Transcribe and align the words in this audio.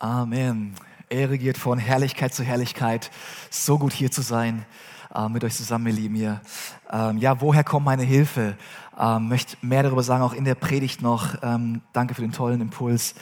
Amen. 0.00 0.76
Er 1.08 1.28
regiert 1.28 1.58
von 1.58 1.76
Herrlichkeit 1.76 2.32
zu 2.32 2.44
Herrlichkeit. 2.44 3.10
So 3.50 3.78
gut 3.78 3.92
hier 3.92 4.12
zu 4.12 4.22
sein 4.22 4.64
äh, 5.12 5.28
mit 5.28 5.42
euch 5.42 5.56
zusammen, 5.56 5.88
ihr 5.88 5.92
Lieben 5.92 6.14
hier. 6.14 6.40
Ähm, 6.88 7.18
ja, 7.18 7.40
woher 7.40 7.64
kommt 7.64 7.84
meine 7.84 8.04
Hilfe? 8.04 8.56
Ähm, 8.96 9.28
möchte 9.28 9.56
mehr 9.60 9.82
darüber 9.82 10.04
sagen, 10.04 10.22
auch 10.22 10.34
in 10.34 10.44
der 10.44 10.54
Predigt 10.54 11.02
noch. 11.02 11.42
Ähm, 11.42 11.82
danke 11.92 12.14
für 12.14 12.20
den 12.20 12.30
tollen 12.30 12.60
Impuls. 12.60 13.16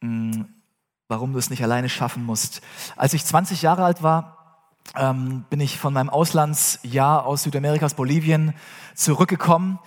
Ähm, 0.00 0.46
warum 1.08 1.34
du 1.34 1.38
es 1.38 1.50
nicht 1.50 1.62
alleine 1.62 1.90
schaffen 1.90 2.24
musst. 2.24 2.62
Als 2.96 3.12
ich 3.12 3.26
20 3.26 3.60
Jahre 3.60 3.84
alt 3.84 4.02
war, 4.02 4.64
ähm, 4.96 5.44
bin 5.50 5.60
ich 5.60 5.78
von 5.78 5.92
meinem 5.92 6.08
Auslandsjahr 6.08 7.26
aus 7.26 7.42
Südamerika, 7.42 7.84
aus 7.84 7.94
Bolivien, 7.94 8.54
zurückgekommen 8.94 9.78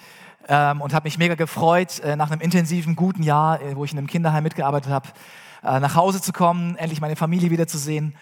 ähm, 0.48 0.82
und 0.82 0.94
habe 0.94 1.06
mich 1.06 1.18
mega 1.18 1.36
gefreut, 1.36 2.00
äh, 2.00 2.16
nach 2.16 2.32
einem 2.32 2.42
intensiven, 2.42 2.96
guten 2.96 3.24
Jahr, 3.24 3.62
äh, 3.62 3.76
wo 3.76 3.86
ich 3.86 3.92
in 3.92 3.98
einem 3.98 4.08
Kinderheim 4.08 4.44
mitgearbeitet 4.44 4.92
habe, 4.92 5.10
äh, 5.64 5.80
nach 5.80 5.96
Hause 5.96 6.22
zu 6.22 6.34
kommen, 6.34 6.76
endlich 6.78 7.02
meine 7.02 7.16
Familie 7.16 7.50
wiederzusehen. 7.50 8.16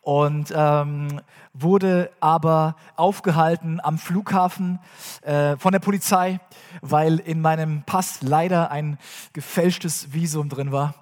Und 0.00 0.52
ähm, 0.56 1.20
wurde 1.52 2.10
aber 2.20 2.76
aufgehalten 2.96 3.78
am 3.82 3.98
Flughafen 3.98 4.78
äh, 5.22 5.56
von 5.56 5.72
der 5.72 5.80
Polizei, 5.80 6.40
weil 6.80 7.18
in 7.18 7.42
meinem 7.42 7.82
Pass 7.82 8.22
leider 8.22 8.70
ein 8.70 8.96
gefälschtes 9.34 10.12
Visum 10.14 10.48
drin 10.48 10.72
war. 10.72 10.94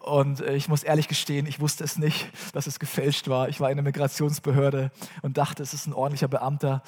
Und 0.00 0.40
äh, 0.40 0.54
ich 0.54 0.68
muss 0.68 0.82
ehrlich 0.82 1.08
gestehen, 1.08 1.46
ich 1.46 1.60
wusste 1.60 1.84
es 1.84 1.98
nicht, 1.98 2.30
dass 2.52 2.66
es 2.66 2.78
gefälscht 2.78 3.28
war. 3.28 3.48
Ich 3.48 3.60
war 3.60 3.70
in 3.70 3.76
der 3.76 3.84
Migrationsbehörde 3.84 4.90
und 5.22 5.38
dachte, 5.38 5.62
es 5.62 5.72
ist 5.72 5.86
ein 5.86 5.94
ordentlicher 5.94 6.28
Beamter, 6.28 6.82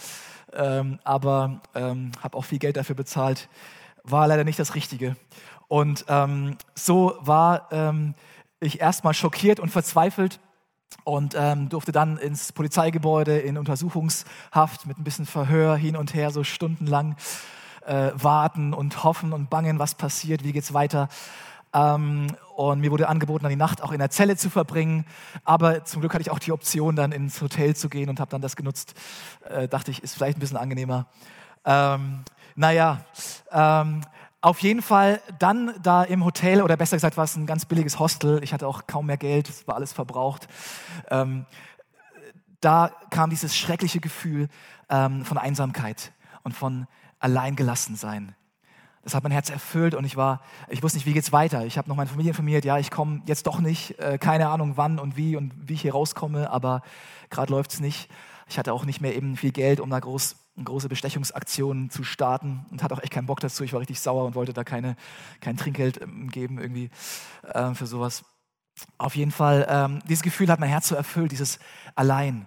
ähm, 0.55 0.99
aber 1.05 1.61
ähm, 1.75 2.13
habe 2.23 2.37
auch 2.37 2.45
viel 2.45 2.59
Geld 2.59 2.77
dafür 2.77 2.97
bezahlt. 2.97 3.49
War 4.05 4.27
leider 4.27 4.45
nicht 4.45 4.59
das 4.59 4.75
Richtige. 4.75 5.17
Und 5.69 6.05
ähm, 6.09 6.57
so 6.75 7.17
war 7.21 7.69
ähm, 7.71 8.15
ich 8.61 8.81
erstmal 8.81 9.15
schockiert 9.15 9.61
und 9.61 9.71
verzweifelt 9.71 10.41
und 11.05 11.35
ähm, 11.37 11.69
durfte 11.69 11.93
dann 11.93 12.19
ins 12.19 12.53
Polizeigebäude 12.53 13.39
in 13.39 13.59
Untersuchungshaft 13.59 14.87
mit 14.87 14.99
ein 14.99 15.05
bisschen 15.05 15.27
Verhör 15.27 15.77
hin 15.77 15.97
und 15.97 16.15
her, 16.15 16.31
so 16.31 16.45
stundenlang 16.45 17.17
äh, 17.87 18.11
warten 18.15 18.75
und 18.75 19.03
hoffen 19.05 19.33
und 19.33 19.51
bangen, 19.51 19.79
was 19.79 19.95
passiert, 19.95 20.45
wie 20.45 20.53
geht's 20.53 20.73
weiter. 20.73 21.09
Ähm, 21.75 22.29
und 22.57 22.81
mir 22.81 22.91
wurde 22.91 23.09
angeboten, 23.09 23.45
dann 23.45 23.51
die 23.51 23.57
Nacht 23.57 23.83
auch 23.83 23.93
in 23.93 23.99
der 23.99 24.11
Zelle 24.11 24.37
zu 24.37 24.51
verbringen. 24.51 25.07
Aber 25.45 25.85
zum 25.85 26.01
Glück 26.01 26.13
hatte 26.13 26.23
ich 26.23 26.31
auch 26.31 26.39
die 26.39 26.53
Option, 26.53 26.97
dann 26.97 27.13
ins 27.13 27.41
Hotel 27.41 27.75
zu 27.75 27.89
gehen 27.89 28.09
und 28.09 28.21
habe 28.21 28.31
dann 28.31 28.43
das 28.43 28.57
genutzt. 28.57 28.95
Äh, 29.49 29.69
dachte 29.69 29.91
ich, 29.91 30.03
ist 30.03 30.15
vielleicht 30.15 30.37
ein 30.37 30.41
bisschen 30.41 30.57
angenehmer. 30.57 31.07
Ähm, 31.65 32.25
naja, 32.55 33.05
ähm, 33.51 34.03
auf 34.41 34.59
jeden 34.59 34.83
Fall 34.83 35.21
dann 35.39 35.73
da 35.83 36.03
im 36.03 36.25
Hotel, 36.25 36.63
oder 36.63 36.77
besser 36.77 36.97
gesagt 36.97 37.17
war 37.17 37.25
es 37.25 37.37
ein 37.37 37.47
ganz 37.47 37.65
billiges 37.65 37.99
Hostel. 37.99 38.43
Ich 38.43 38.53
hatte 38.53 38.67
auch 38.67 38.87
kaum 38.87 39.07
mehr 39.07 39.17
Geld, 39.17 39.49
es 39.49 39.67
war 39.69 39.77
alles 39.77 39.93
verbraucht. 39.93 40.49
Ähm, 41.11 41.47
da 42.61 42.91
kam 43.11 43.31
dieses 43.31 43.57
schreckliche 43.57 44.01
Gefühl 44.01 44.49
ähm, 44.89 45.25
von 45.25 45.39
Einsamkeit 45.39 46.13
und 46.43 46.55
von 46.55 46.87
Alleingelassensein. 47.21 48.35
Das 49.03 49.15
hat 49.15 49.23
mein 49.25 49.33
Herz 49.33 49.51
erfüllt 49.51 49.95
und 49.95 50.05
ich 50.05 50.17
war, 50.17 50.41
ich 50.69 50.83
wusste 50.83 50.99
nicht, 50.99 51.07
wie 51.07 51.13
geht's 51.13 51.33
weiter. 51.33 51.67
Ich 51.67 51.77
habe 51.77 51.89
noch 51.89 51.97
meine 51.97 52.09
Familie 52.09 52.31
informiert, 52.31 52.65
ja, 52.65 52.79
ich 52.79 52.91
komme 52.91 53.23
jetzt 53.27 53.47
doch 53.47 53.59
nicht, 53.59 53.99
äh, 53.99 54.19
keine 54.19 54.49
Ahnung 54.49 54.77
wann 54.77 54.99
und 54.99 55.17
wie 55.17 55.37
und 55.37 55.53
wie 55.57 55.75
ich 55.75 55.83
hier 55.83 55.93
rauskomme, 55.93 56.51
aber 56.51 56.83
gerade 57.31 57.53
läuft's 57.53 57.81
nicht. 57.81 58.09
Ich 58.49 58.59
hatte 58.59 58.73
auch 58.73 58.85
nicht 58.85 59.01
mehr 59.01 59.17
eben 59.17 59.37
viel 59.37 59.53
Geld, 59.53 59.81
um 59.81 59.91
da 59.91 59.99
groß 59.99 60.37
große 60.63 60.89
Bestechungsaktionen 60.89 61.91
zu 61.91 62.05
starten 62.05 62.67
und 62.71 62.83
hatte 62.83 62.95
auch 62.95 63.03
echt 63.03 63.13
keinen 63.13 63.27
Bock 63.27 63.41
dazu. 63.41 63.65
Ich 63.65 63.73
war 63.73 63.81
richtig 63.81 64.01
sauer 64.01 64.25
und 64.25 64.35
wollte 64.35 64.53
da 64.53 64.65
keine, 64.65 64.97
kein 65.41 65.57
Trinkgeld 65.57 66.01
ähm, 66.03 66.29
geben 66.29 66.59
irgendwie 66.59 66.91
äh, 67.43 67.75
für 67.75 67.87
sowas. 67.87 68.25
Auf 68.99 69.17
jeden 69.17 69.31
Fall, 69.31 69.67
ähm, 69.69 70.01
dieses 70.09 70.23
Gefühl 70.23 70.49
hat 70.49 70.61
mein 70.61 70.69
Herz 70.69 70.89
so 70.89 70.95
erfüllt, 70.95 71.33
dieses 71.33 71.59
Allein. 71.95 72.47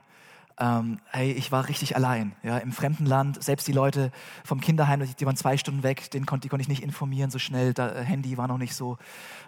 Ähm, 0.58 1.00
hey, 1.12 1.34
ich 1.34 1.52
war 1.52 1.68
richtig 1.68 1.98
allein, 1.98 2.34
ja, 2.42 2.58
im 2.58 2.72
fremden 2.72 3.06
Land. 3.06 3.44
Selbst 3.44 3.68
die 3.68 3.74
Leute 3.74 4.12
vom 4.46 4.62
Kinderheim, 4.62 5.04
die 5.20 5.26
waren 5.26 5.36
zwei 5.36 5.58
Stunden 5.58 5.84
weg, 5.84 6.10
den 6.12 6.26
konnte, 6.26 6.44
die 6.44 6.50
konnte 6.50 6.62
ich 6.62 6.70
nicht 6.70 6.84
informieren 6.84 7.30
so 7.30 7.40
schnell. 7.40 7.74
Da, 7.74 7.92
äh, 7.92 8.04
Handy 8.04 8.38
war 8.38 8.48
noch 8.48 8.58
nicht 8.58 8.74
so 8.74 8.98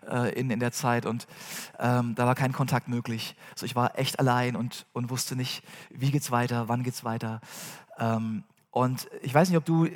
äh, 0.09 0.33
in, 0.33 0.49
in 0.49 0.59
der 0.59 0.73
Zeit 0.73 1.05
und 1.05 1.27
ähm, 1.79 2.13
da 2.15 2.25
war 2.25 2.35
kein 2.35 2.51
Kontakt 2.51 2.89
möglich. 2.89 3.35
So, 3.55 3.65
ich 3.65 3.75
war 3.75 3.97
echt 3.97 4.19
allein 4.19 4.57
und, 4.57 4.85
und 4.91 5.09
wusste 5.09 5.37
nicht, 5.37 5.63
wie 5.89 6.11
geht's 6.11 6.29
weiter, 6.31 6.67
wann 6.67 6.83
geht's 6.83 7.05
weiter. 7.05 7.39
Ähm, 7.97 8.43
und 8.71 9.07
ich 9.21 9.33
weiß 9.33 9.47
nicht, 9.49 9.57
ob 9.57 9.65
du 9.65 9.87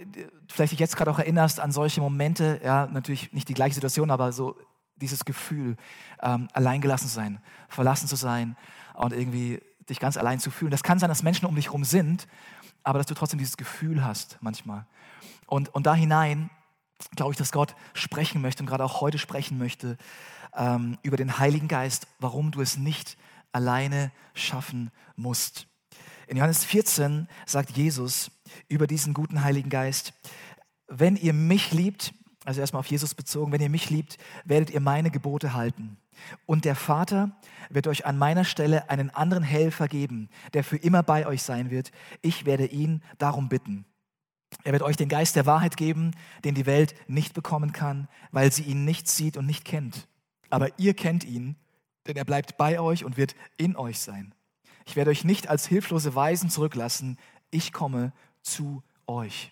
vielleicht 0.47 0.71
dich 0.71 0.79
jetzt 0.79 0.95
gerade 0.95 1.11
auch 1.11 1.19
erinnerst 1.19 1.59
an 1.59 1.73
solche 1.73 1.99
Momente, 2.01 2.61
ja, 2.63 2.87
natürlich 2.87 3.33
nicht 3.33 3.49
die 3.49 3.53
gleiche 3.53 3.75
Situation, 3.75 4.09
aber 4.11 4.31
so 4.31 4.55
dieses 4.95 5.25
Gefühl, 5.25 5.75
ähm, 6.21 6.47
alleingelassen 6.53 7.09
zu 7.09 7.13
sein, 7.13 7.41
verlassen 7.67 8.07
zu 8.07 8.15
sein 8.15 8.55
und 8.93 9.13
irgendwie 9.13 9.61
dich 9.89 9.99
ganz 9.99 10.17
allein 10.17 10.39
zu 10.39 10.51
fühlen. 10.51 10.71
Das 10.71 10.83
kann 10.83 10.99
sein, 10.99 11.09
dass 11.09 11.23
Menschen 11.23 11.45
um 11.45 11.55
dich 11.55 11.65
herum 11.65 11.83
sind, 11.83 12.27
aber 12.83 12.99
dass 12.99 13.07
du 13.07 13.13
trotzdem 13.13 13.39
dieses 13.39 13.57
Gefühl 13.57 14.03
hast 14.03 14.37
manchmal. 14.41 14.85
Und, 15.47 15.73
und 15.73 15.85
da 15.85 15.95
hinein 15.95 16.49
glaube 17.15 17.31
ich, 17.31 17.37
dass 17.37 17.51
Gott 17.51 17.75
sprechen 17.93 18.41
möchte 18.41 18.63
und 18.63 18.67
gerade 18.67 18.83
auch 18.83 19.01
heute 19.01 19.17
sprechen 19.17 19.57
möchte 19.57 19.97
ähm, 20.55 20.97
über 21.03 21.17
den 21.17 21.39
Heiligen 21.39 21.67
Geist, 21.67 22.07
warum 22.19 22.51
du 22.51 22.61
es 22.61 22.77
nicht 22.77 23.17
alleine 23.51 24.11
schaffen 24.33 24.91
musst. 25.15 25.67
In 26.27 26.37
Johannes 26.37 26.63
14 26.63 27.27
sagt 27.45 27.71
Jesus 27.71 28.31
über 28.69 28.87
diesen 28.87 29.13
guten 29.13 29.43
Heiligen 29.43 29.69
Geist, 29.69 30.13
wenn 30.87 31.15
ihr 31.15 31.33
mich 31.33 31.71
liebt, 31.71 32.13
also 32.45 32.61
erstmal 32.61 32.81
auf 32.81 32.87
Jesus 32.87 33.15
bezogen, 33.15 33.51
wenn 33.51 33.61
ihr 33.61 33.69
mich 33.69 33.89
liebt, 33.89 34.17
werdet 34.45 34.69
ihr 34.69 34.79
meine 34.79 35.11
Gebote 35.11 35.53
halten. 35.53 35.97
Und 36.45 36.65
der 36.65 36.75
Vater 36.75 37.31
wird 37.69 37.87
euch 37.87 38.05
an 38.05 38.17
meiner 38.17 38.43
Stelle 38.43 38.89
einen 38.89 39.09
anderen 39.09 39.43
Helfer 39.43 39.87
geben, 39.87 40.29
der 40.53 40.63
für 40.63 40.77
immer 40.77 41.03
bei 41.03 41.25
euch 41.25 41.43
sein 41.43 41.69
wird. 41.69 41.91
Ich 42.21 42.45
werde 42.45 42.65
ihn 42.65 43.01
darum 43.17 43.49
bitten. 43.49 43.85
Er 44.63 44.73
wird 44.73 44.83
euch 44.83 44.97
den 44.97 45.09
Geist 45.09 45.35
der 45.35 45.45
Wahrheit 45.45 45.77
geben, 45.77 46.11
den 46.43 46.55
die 46.55 46.65
Welt 46.65 46.93
nicht 47.07 47.33
bekommen 47.33 47.71
kann, 47.71 48.07
weil 48.31 48.51
sie 48.51 48.63
ihn 48.63 48.85
nicht 48.85 49.07
sieht 49.07 49.37
und 49.37 49.45
nicht 49.45 49.65
kennt. 49.65 50.07
Aber 50.49 50.67
ihr 50.77 50.93
kennt 50.93 51.23
ihn, 51.23 51.55
denn 52.07 52.17
er 52.17 52.25
bleibt 52.25 52.57
bei 52.57 52.79
euch 52.79 53.05
und 53.05 53.17
wird 53.17 53.35
in 53.57 53.75
euch 53.75 53.99
sein. 53.99 54.35
Ich 54.85 54.95
werde 54.95 55.11
euch 55.11 55.23
nicht 55.23 55.47
als 55.47 55.65
hilflose 55.67 56.15
Weisen 56.15 56.49
zurücklassen. 56.49 57.17
Ich 57.49 57.71
komme 57.71 58.11
zu 58.41 58.83
euch. 59.07 59.51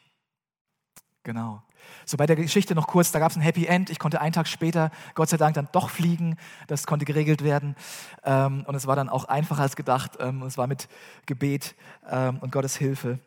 Genau. 1.23 1.63
So 2.05 2.17
bei 2.17 2.25
der 2.25 2.35
Geschichte 2.35 2.75
noch 2.75 2.87
kurz, 2.87 3.11
da 3.11 3.19
gab 3.19 3.31
es 3.31 3.37
ein 3.37 3.41
Happy 3.41 3.65
End. 3.65 3.89
Ich 3.89 3.99
konnte 3.99 4.21
einen 4.21 4.33
Tag 4.33 4.47
später, 4.47 4.91
Gott 5.15 5.29
sei 5.29 5.37
Dank, 5.37 5.55
dann 5.55 5.69
doch 5.71 5.89
fliegen. 5.89 6.37
Das 6.67 6.85
konnte 6.87 7.05
geregelt 7.05 7.43
werden. 7.43 7.75
Ähm, 8.23 8.63
und 8.67 8.75
es 8.75 8.87
war 8.87 8.95
dann 8.95 9.09
auch 9.09 9.25
einfacher 9.25 9.61
als 9.61 9.75
gedacht. 9.75 10.17
Ähm, 10.19 10.43
es 10.43 10.57
war 10.57 10.67
mit 10.67 10.87
Gebet 11.25 11.75
ähm, 12.09 12.39
und 12.39 12.51
Gottes 12.51 12.75
Hilfe. 12.75 13.19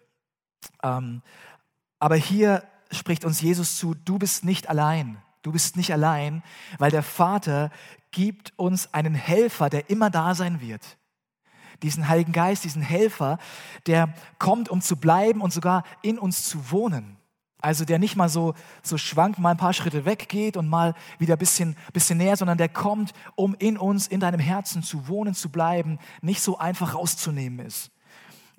aber 0.81 2.17
hier 2.17 2.63
spricht 2.91 3.25
uns 3.25 3.41
Jesus 3.41 3.77
zu, 3.79 3.95
du 3.95 4.19
bist 4.19 4.45
nicht 4.45 4.69
allein. 4.69 5.21
Du 5.43 5.51
bist 5.51 5.77
nicht 5.77 5.93
allein, 5.93 6.43
weil 6.79 6.93
der 6.93 7.03
Vater 7.03 7.71
gibt 8.13 8.53
uns 8.57 8.95
einen 8.95 9.15
Helfer, 9.15 9.71
der 9.71 9.91
immer 9.91 10.09
da 10.11 10.34
sein 10.34 10.61
wird 10.61 10.97
diesen 11.83 12.09
Heiligen 12.09 12.33
Geist, 12.33 12.65
diesen 12.65 12.83
Helfer, 12.83 13.39
der 13.87 14.15
kommt, 14.39 14.69
um 14.69 14.81
zu 14.81 14.97
bleiben 14.97 15.41
und 15.41 15.53
sogar 15.53 15.84
in 16.03 16.19
uns 16.19 16.45
zu 16.49 16.71
wohnen. 16.71 17.17
Also 17.62 17.84
der 17.84 18.00
nicht 18.00 18.17
mal 18.17 18.28
so, 18.28 18.55
so 18.83 18.99
schwankt, 18.99 19.39
mal 19.39 19.53
ein 19.53 19.56
paar 19.56 19.73
Schritte 19.73 20.05
weggeht 20.05 20.56
und 20.56 20.69
mal 20.69 20.95
wieder 21.19 21.37
ein 21.37 21.39
bisschen, 21.39 21.77
bisschen 21.93 22.19
näher, 22.19 22.37
sondern 22.37 22.59
der 22.59 22.69
kommt, 22.69 23.12
um 23.37 23.55
in 23.55 23.78
uns, 23.78 24.09
in 24.09 24.19
deinem 24.19 24.41
Herzen 24.41 24.83
zu 24.83 25.06
wohnen, 25.06 25.33
zu 25.33 25.49
bleiben, 25.49 25.99
nicht 26.21 26.43
so 26.43 26.59
einfach 26.59 26.95
rauszunehmen 26.95 27.65
ist. 27.65 27.93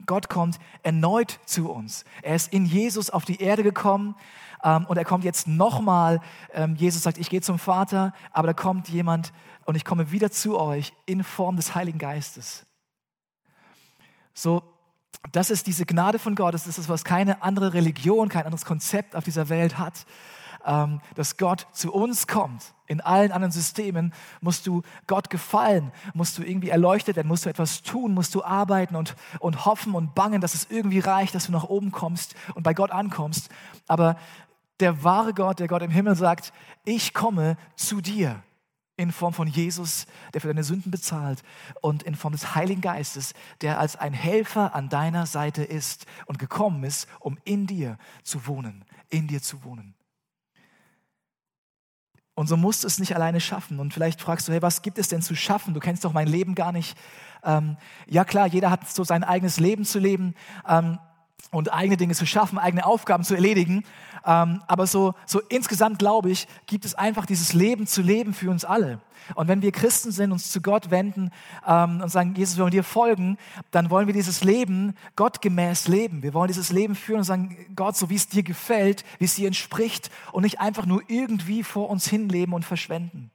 Gott 0.05 0.29
kommt 0.29 0.57
erneut 0.83 1.39
zu 1.45 1.69
uns. 1.69 2.05
Er 2.21 2.35
ist 2.35 2.51
in 2.53 2.65
Jesus 2.65 3.09
auf 3.09 3.25
die 3.25 3.41
Erde 3.41 3.61
gekommen 3.61 4.15
ähm, 4.63 4.85
und 4.85 4.97
er 4.97 5.05
kommt 5.05 5.25
jetzt 5.25 5.47
nochmal. 5.47 6.21
Ähm, 6.53 6.75
Jesus 6.75 7.03
sagt, 7.03 7.17
ich 7.17 7.29
gehe 7.29 7.41
zum 7.41 7.59
Vater, 7.59 8.13
aber 8.31 8.47
da 8.47 8.53
kommt 8.53 8.87
jemand 8.87 9.33
und 9.65 9.75
ich 9.75 9.85
komme 9.85 10.11
wieder 10.11 10.31
zu 10.31 10.57
euch 10.57 10.93
in 11.05 11.23
Form 11.23 11.57
des 11.57 11.75
Heiligen 11.75 11.99
Geistes. 11.99 12.65
So, 14.33 14.63
das 15.31 15.49
ist 15.49 15.67
diese 15.67 15.85
Gnade 15.85 16.19
von 16.19 16.35
Gott, 16.35 16.53
das 16.53 16.67
ist 16.67 16.77
das, 16.77 16.89
was 16.89 17.03
keine 17.03 17.41
andere 17.41 17.73
Religion, 17.73 18.29
kein 18.29 18.45
anderes 18.45 18.65
Konzept 18.65 19.15
auf 19.15 19.23
dieser 19.23 19.49
Welt 19.49 19.77
hat, 19.77 20.05
ähm, 20.65 21.01
dass 21.15 21.37
Gott 21.37 21.67
zu 21.71 21.93
uns 21.93 22.27
kommt. 22.27 22.73
In 22.87 23.01
allen 23.01 23.31
anderen 23.31 23.51
Systemen 23.51 24.13
musst 24.41 24.67
du 24.67 24.81
Gott 25.07 25.29
gefallen, 25.29 25.91
musst 26.13 26.37
du 26.37 26.43
irgendwie 26.43 26.69
erleuchtet 26.69 27.15
werden, 27.15 27.27
musst 27.27 27.45
du 27.45 27.49
etwas 27.49 27.81
tun, 27.81 28.13
musst 28.13 28.35
du 28.35 28.43
arbeiten 28.43 28.95
und, 28.95 29.15
und 29.39 29.65
hoffen 29.65 29.95
und 29.95 30.13
bangen, 30.15 30.41
dass 30.41 30.53
es 30.53 30.67
irgendwie 30.69 30.99
reicht, 30.99 31.33
dass 31.33 31.47
du 31.47 31.51
nach 31.51 31.63
oben 31.63 31.91
kommst 31.91 32.35
und 32.55 32.63
bei 32.63 32.73
Gott 32.73 32.91
ankommst. 32.91 33.49
Aber 33.87 34.17
der 34.79 35.03
wahre 35.03 35.33
Gott, 35.33 35.59
der 35.59 35.67
Gott 35.67 35.81
im 35.81 35.91
Himmel 35.91 36.15
sagt, 36.15 36.53
ich 36.83 37.13
komme 37.13 37.57
zu 37.75 38.01
dir 38.01 38.43
in 38.95 39.11
Form 39.11 39.33
von 39.33 39.47
Jesus, 39.47 40.05
der 40.33 40.41
für 40.41 40.47
deine 40.47 40.63
Sünden 40.63 40.91
bezahlt 40.91 41.41
und 41.81 42.03
in 42.03 42.15
Form 42.15 42.33
des 42.33 42.55
Heiligen 42.55 42.81
Geistes, 42.81 43.33
der 43.61 43.79
als 43.79 43.95
ein 43.95 44.13
Helfer 44.13 44.75
an 44.75 44.89
deiner 44.89 45.25
Seite 45.25 45.63
ist 45.63 46.05
und 46.25 46.37
gekommen 46.39 46.83
ist, 46.83 47.07
um 47.19 47.37
in 47.43 47.65
dir 47.65 47.97
zu 48.23 48.45
wohnen, 48.45 48.85
in 49.09 49.27
dir 49.27 49.41
zu 49.41 49.63
wohnen. 49.63 49.95
Und 52.35 52.47
so 52.47 52.57
musst 52.57 52.83
du 52.83 52.87
es 52.87 52.99
nicht 52.99 53.15
alleine 53.15 53.39
schaffen. 53.39 53.79
Und 53.79 53.93
vielleicht 53.93 54.19
fragst 54.19 54.47
du, 54.47 54.51
hey, 54.51 54.61
was 54.61 54.81
gibt 54.81 54.97
es 54.97 55.07
denn 55.07 55.21
zu 55.21 55.35
schaffen? 55.35 55.73
Du 55.73 55.79
kennst 55.79 56.03
doch 56.03 56.13
mein 56.13 56.27
Leben 56.27 56.55
gar 56.55 56.71
nicht. 56.71 56.97
Ähm, 57.43 57.77
ja 58.07 58.25
klar, 58.25 58.47
jeder 58.47 58.71
hat 58.71 58.89
so 58.89 59.03
sein 59.03 59.23
eigenes 59.23 59.59
Leben 59.59 59.85
zu 59.85 59.99
leben. 59.99 60.33
Ähm, 60.67 60.97
und 61.51 61.71
eigene 61.71 61.97
Dinge 61.97 62.15
zu 62.15 62.25
schaffen, 62.25 62.57
eigene 62.57 62.85
Aufgaben 62.85 63.23
zu 63.23 63.35
erledigen. 63.35 63.83
Ähm, 64.25 64.61
aber 64.67 64.87
so, 64.87 65.13
so 65.25 65.39
insgesamt 65.39 65.99
glaube 65.99 66.31
ich, 66.31 66.47
gibt 66.65 66.85
es 66.85 66.95
einfach 66.95 67.25
dieses 67.25 67.53
Leben 67.53 67.87
zu 67.87 68.01
leben 68.01 68.33
für 68.33 68.49
uns 68.49 68.65
alle. 68.65 68.99
Und 69.35 69.47
wenn 69.47 69.61
wir 69.61 69.71
Christen 69.71 70.11
sind, 70.11 70.31
uns 70.31 70.51
zu 70.51 70.61
Gott 70.61 70.91
wenden 70.91 71.31
ähm, 71.67 72.01
und 72.01 72.09
sagen, 72.09 72.33
Jesus, 72.35 72.57
wir 72.57 72.63
wollen 72.63 72.71
dir 72.71 72.83
folgen, 72.83 73.37
dann 73.71 73.89
wollen 73.89 74.07
wir 74.07 74.13
dieses 74.13 74.43
Leben 74.43 74.95
gottgemäß 75.15 75.87
leben. 75.87 76.23
Wir 76.23 76.33
wollen 76.33 76.47
dieses 76.47 76.71
Leben 76.71 76.95
führen 76.95 77.19
und 77.19 77.23
sagen, 77.23 77.57
Gott, 77.75 77.95
so 77.95 78.09
wie 78.09 78.15
es 78.15 78.27
dir 78.27 78.43
gefällt, 78.43 79.03
wie 79.19 79.25
es 79.25 79.35
dir 79.35 79.47
entspricht 79.47 80.09
und 80.31 80.43
nicht 80.43 80.59
einfach 80.59 80.85
nur 80.85 81.01
irgendwie 81.07 81.63
vor 81.63 81.89
uns 81.89 82.07
hinleben 82.07 82.53
und 82.53 82.65
verschwenden. 82.65 83.31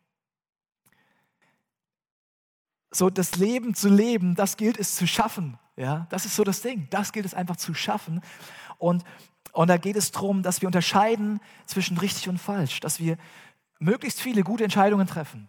So 2.90 3.10
das 3.10 3.36
Leben 3.36 3.74
zu 3.74 3.88
leben, 3.88 4.34
das 4.34 4.56
gilt 4.56 4.78
es 4.78 4.96
zu 4.96 5.06
schaffen. 5.06 5.58
Ja, 5.78 6.08
das 6.10 6.26
ist 6.26 6.34
so 6.34 6.42
das 6.42 6.60
Ding. 6.60 6.88
Das 6.90 7.12
gilt 7.12 7.24
es 7.24 7.34
einfach 7.34 7.56
zu 7.56 7.72
schaffen. 7.72 8.20
Und, 8.78 9.04
und 9.52 9.68
da 9.68 9.76
geht 9.76 9.94
es 9.94 10.10
darum, 10.10 10.42
dass 10.42 10.60
wir 10.60 10.66
unterscheiden 10.66 11.38
zwischen 11.66 11.96
richtig 11.98 12.28
und 12.28 12.38
falsch, 12.38 12.80
dass 12.80 12.98
wir 12.98 13.16
möglichst 13.78 14.20
viele 14.20 14.42
gute 14.42 14.64
Entscheidungen 14.64 15.06
treffen. 15.06 15.48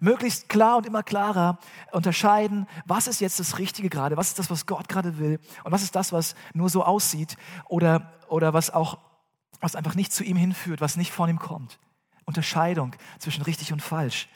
Möglichst 0.00 0.48
klar 0.48 0.78
und 0.78 0.86
immer 0.86 1.02
klarer 1.02 1.58
unterscheiden, 1.92 2.66
was 2.86 3.06
ist 3.06 3.20
jetzt 3.20 3.38
das 3.38 3.58
Richtige 3.58 3.90
gerade, 3.90 4.16
was 4.16 4.28
ist 4.28 4.38
das, 4.38 4.50
was 4.50 4.64
Gott 4.64 4.88
gerade 4.88 5.18
will 5.18 5.38
und 5.62 5.72
was 5.72 5.82
ist 5.82 5.94
das, 5.94 6.10
was 6.10 6.34
nur 6.54 6.70
so 6.70 6.82
aussieht 6.82 7.36
oder, 7.68 8.14
oder 8.28 8.54
was 8.54 8.70
auch, 8.70 8.96
was 9.60 9.76
einfach 9.76 9.94
nicht 9.94 10.10
zu 10.10 10.24
ihm 10.24 10.38
hinführt, 10.38 10.80
was 10.80 10.96
nicht 10.96 11.12
von 11.12 11.28
ihm 11.28 11.38
kommt. 11.38 11.78
Unterscheidung 12.24 12.96
zwischen 13.18 13.42
richtig 13.42 13.74
und 13.74 13.82
falsch. 13.82 14.26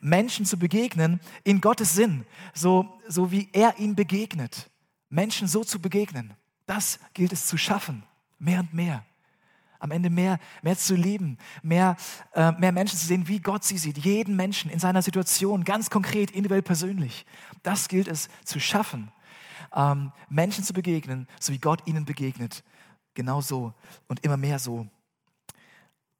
Menschen 0.00 0.46
zu 0.46 0.58
begegnen 0.58 1.20
in 1.44 1.60
Gottes 1.60 1.94
Sinn, 1.94 2.24
so, 2.54 3.00
so 3.06 3.30
wie 3.30 3.48
er 3.52 3.78
ihnen 3.78 3.94
begegnet. 3.94 4.70
Menschen 5.08 5.46
so 5.46 5.64
zu 5.64 5.80
begegnen, 5.80 6.34
das 6.66 6.98
gilt 7.14 7.32
es 7.32 7.46
zu 7.46 7.56
schaffen, 7.56 8.04
mehr 8.38 8.60
und 8.60 8.72
mehr. 8.72 9.04
Am 9.78 9.90
Ende 9.90 10.10
mehr, 10.10 10.38
mehr 10.62 10.76
zu 10.76 10.94
lieben, 10.94 11.38
mehr, 11.62 11.96
äh, 12.34 12.52
mehr 12.52 12.70
Menschen 12.70 12.98
zu 12.98 13.06
sehen, 13.06 13.28
wie 13.28 13.40
Gott 13.40 13.64
sie 13.64 13.78
sieht. 13.78 13.96
Jeden 13.98 14.36
Menschen 14.36 14.70
in 14.70 14.78
seiner 14.78 15.00
Situation, 15.00 15.64
ganz 15.64 15.88
konkret, 15.88 16.30
individuell, 16.30 16.62
persönlich. 16.62 17.24
Das 17.62 17.88
gilt 17.88 18.06
es 18.06 18.28
zu 18.44 18.60
schaffen. 18.60 19.10
Ähm, 19.74 20.12
Menschen 20.28 20.64
zu 20.64 20.74
begegnen, 20.74 21.26
so 21.40 21.52
wie 21.52 21.58
Gott 21.58 21.86
ihnen 21.86 22.04
begegnet. 22.04 22.62
Genau 23.14 23.40
so 23.40 23.72
und 24.06 24.22
immer 24.22 24.36
mehr 24.36 24.58
so. 24.58 24.86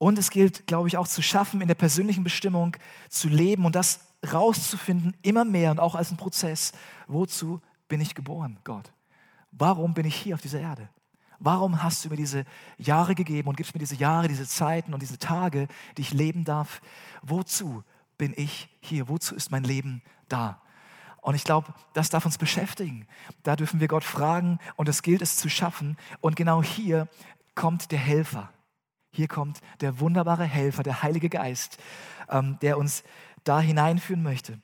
Und 0.01 0.19
es 0.19 0.31
gilt, 0.31 0.67
glaube 0.67 0.89
ich, 0.89 0.97
auch 0.97 1.07
zu 1.07 1.21
schaffen, 1.21 1.61
in 1.61 1.69
der 1.69 1.75
persönlichen 1.75 2.25
Bestimmung 2.25 2.75
zu 3.11 3.29
leben 3.29 3.67
und 3.67 3.75
das 3.75 4.01
rauszufinden, 4.33 5.15
immer 5.21 5.45
mehr 5.45 5.71
und 5.71 5.79
auch 5.79 5.95
als 5.95 6.11
ein 6.11 6.17
Prozess. 6.17 6.73
Wozu 7.07 7.61
bin 7.87 8.01
ich 8.01 8.15
geboren, 8.15 8.59
Gott? 8.65 8.91
Warum 9.53 9.93
bin 9.93 10.07
ich 10.07 10.17
hier 10.17 10.37
auf 10.37 10.41
dieser 10.41 10.59
Erde? 10.59 10.89
Warum 11.39 11.83
hast 11.83 12.03
du 12.03 12.09
mir 12.09 12.17
diese 12.17 12.47
Jahre 12.79 13.15
gegeben 13.15 13.51
und 13.51 13.59
gibst 13.59 13.75
mir 13.75 13.79
diese 13.79 13.95
Jahre, 13.95 14.27
diese 14.27 14.49
Zeiten 14.49 14.95
und 14.95 15.03
diese 15.03 15.19
Tage, 15.19 15.69
die 15.99 16.03
ich 16.03 16.15
leben 16.15 16.47
darf? 16.47 16.81
Wozu 17.21 17.85
bin 18.17 18.33
ich 18.35 18.71
hier? 18.81 19.07
Wozu 19.07 19.35
ist 19.35 19.51
mein 19.51 19.65
Leben 19.65 20.01
da? 20.31 20.63
Und 21.21 21.35
ich 21.35 21.45
glaube, 21.45 21.75
das 21.93 22.09
darf 22.09 22.25
uns 22.25 22.39
beschäftigen. 22.39 23.07
Da 23.43 23.55
dürfen 23.55 23.81
wir 23.81 23.89
Gott 23.89 24.05
fragen 24.05 24.61
und 24.77 24.89
es 24.89 25.03
gilt 25.03 25.21
es 25.21 25.37
zu 25.37 25.51
schaffen. 25.51 25.99
Und 26.23 26.37
genau 26.37 26.63
hier 26.63 27.07
kommt 27.55 27.93
der 27.93 27.99
Helfer. 27.99 28.51
Hier 29.11 29.29
kommt 29.29 29.61
der 29.81 30.01
wunderbare 30.01 30.45
Helfer, 30.45 30.83
der 30.83 31.03
Heilige 31.03 31.29
Geist, 31.29 31.79
ähm, 32.29 32.59
der 32.63 32.79
uns 32.79 33.03
da 33.45 33.61
hineinführen 33.61 34.23
möchte. 34.23 34.61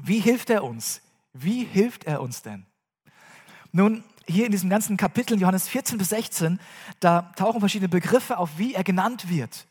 Wie 0.00 0.20
hilft 0.20 0.50
er 0.50 0.64
uns? 0.64 1.02
Wie 1.32 1.64
hilft 1.64 2.04
er 2.04 2.20
uns 2.20 2.42
denn? 2.42 2.66
Nun, 3.72 4.04
hier 4.26 4.46
in 4.46 4.52
diesem 4.52 4.70
ganzen 4.70 4.96
Kapitel, 4.96 5.40
Johannes 5.40 5.68
14 5.68 5.98
bis 5.98 6.10
16, 6.10 6.60
da 7.00 7.32
tauchen 7.36 7.60
verschiedene 7.60 7.88
Begriffe 7.88 8.38
auf, 8.38 8.50
wie 8.56 8.74
er 8.74 8.84
genannt 8.84 9.28
wird. 9.28 9.66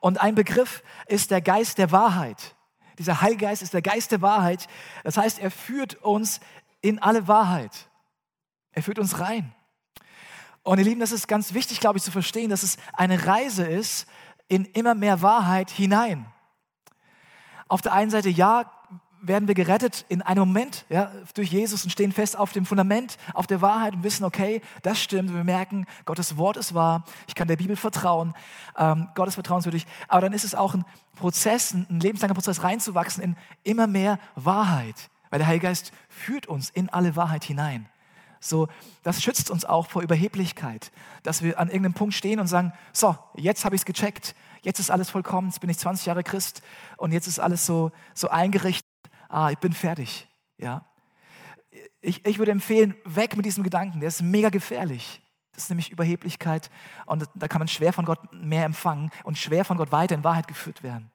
Und 0.00 0.20
ein 0.20 0.34
Begriff 0.34 0.82
ist 1.06 1.30
der 1.30 1.40
Geist 1.40 1.78
der 1.78 1.92
Wahrheit. 1.92 2.54
Dieser 2.98 3.20
Heilige 3.20 3.46
Geist 3.46 3.62
ist 3.62 3.74
der 3.74 3.82
Geist 3.82 4.12
der 4.12 4.22
Wahrheit. 4.22 4.68
Das 5.04 5.16
heißt, 5.16 5.38
er 5.38 5.50
führt 5.50 5.94
uns 5.96 6.40
in 6.80 6.98
alle 6.98 7.28
Wahrheit. 7.28 7.88
Er 8.72 8.82
führt 8.82 8.98
uns 8.98 9.20
rein. 9.20 9.54
Und 10.66 10.78
ihr 10.78 10.84
Lieben, 10.84 10.98
das 10.98 11.12
ist 11.12 11.28
ganz 11.28 11.54
wichtig, 11.54 11.78
glaube 11.78 11.98
ich, 11.98 12.02
zu 12.02 12.10
verstehen, 12.10 12.50
dass 12.50 12.64
es 12.64 12.76
eine 12.92 13.24
Reise 13.24 13.64
ist 13.64 14.08
in 14.48 14.64
immer 14.64 14.96
mehr 14.96 15.22
Wahrheit 15.22 15.70
hinein. 15.70 16.26
Auf 17.68 17.82
der 17.82 17.92
einen 17.92 18.10
Seite, 18.10 18.30
ja, 18.30 18.68
werden 19.20 19.46
wir 19.46 19.54
gerettet 19.54 20.04
in 20.08 20.22
einem 20.22 20.40
Moment 20.40 20.84
ja, 20.88 21.12
durch 21.34 21.52
Jesus 21.52 21.84
und 21.84 21.90
stehen 21.90 22.10
fest 22.10 22.36
auf 22.36 22.52
dem 22.52 22.66
Fundament, 22.66 23.16
auf 23.32 23.46
der 23.46 23.60
Wahrheit 23.60 23.94
und 23.94 24.02
wissen, 24.02 24.24
okay, 24.24 24.60
das 24.82 25.00
stimmt. 25.00 25.32
Wir 25.32 25.44
merken, 25.44 25.86
Gottes 26.04 26.36
Wort 26.36 26.56
ist 26.56 26.74
wahr. 26.74 27.04
Ich 27.28 27.36
kann 27.36 27.46
der 27.46 27.56
Bibel 27.56 27.76
vertrauen. 27.76 28.34
Ähm, 28.76 29.06
Gott 29.14 29.28
ist 29.28 29.34
vertrauenswürdig. 29.34 29.86
Aber 30.08 30.22
dann 30.22 30.32
ist 30.32 30.44
es 30.44 30.56
auch 30.56 30.74
ein 30.74 30.84
Prozess, 31.14 31.74
ein 31.74 32.00
lebenslanger 32.00 32.34
Prozess 32.34 32.64
reinzuwachsen 32.64 33.22
in 33.22 33.36
immer 33.62 33.86
mehr 33.86 34.18
Wahrheit. 34.34 35.10
Weil 35.30 35.38
der 35.38 35.46
Heilige 35.46 35.68
Geist 35.68 35.92
führt 36.08 36.48
uns 36.48 36.70
in 36.70 36.88
alle 36.88 37.14
Wahrheit 37.14 37.44
hinein. 37.44 37.88
So, 38.46 38.68
das 39.02 39.22
schützt 39.22 39.50
uns 39.50 39.64
auch 39.64 39.88
vor 39.88 40.02
Überheblichkeit, 40.02 40.92
dass 41.22 41.42
wir 41.42 41.58
an 41.58 41.68
irgendeinem 41.68 41.94
Punkt 41.94 42.14
stehen 42.14 42.38
und 42.38 42.46
sagen, 42.46 42.72
so, 42.92 43.16
jetzt 43.34 43.64
habe 43.64 43.74
ich 43.74 43.82
es 43.82 43.84
gecheckt, 43.84 44.34
jetzt 44.62 44.78
ist 44.78 44.90
alles 44.90 45.10
vollkommen, 45.10 45.48
jetzt 45.48 45.60
bin 45.60 45.70
ich 45.70 45.78
20 45.78 46.06
Jahre 46.06 46.22
Christ 46.22 46.62
und 46.96 47.12
jetzt 47.12 47.26
ist 47.26 47.40
alles 47.40 47.66
so, 47.66 47.90
so 48.14 48.28
eingerichtet, 48.28 48.86
ah, 49.28 49.50
ich 49.50 49.58
bin 49.58 49.72
fertig. 49.72 50.28
Ja? 50.58 50.86
Ich, 52.00 52.24
ich 52.24 52.38
würde 52.38 52.52
empfehlen, 52.52 52.94
weg 53.04 53.36
mit 53.36 53.46
diesem 53.46 53.64
Gedanken, 53.64 54.00
der 54.00 54.08
ist 54.08 54.22
mega 54.22 54.48
gefährlich. 54.48 55.22
Das 55.52 55.64
ist 55.64 55.70
nämlich 55.70 55.90
Überheblichkeit 55.90 56.70
und 57.06 57.24
da 57.34 57.48
kann 57.48 57.60
man 57.60 57.68
schwer 57.68 57.92
von 57.92 58.04
Gott 58.04 58.20
mehr 58.32 58.64
empfangen 58.64 59.10
und 59.24 59.38
schwer 59.38 59.64
von 59.64 59.76
Gott 59.76 59.90
weiter 59.90 60.14
in 60.14 60.22
Wahrheit 60.22 60.46
geführt 60.46 60.82
werden. 60.82 61.10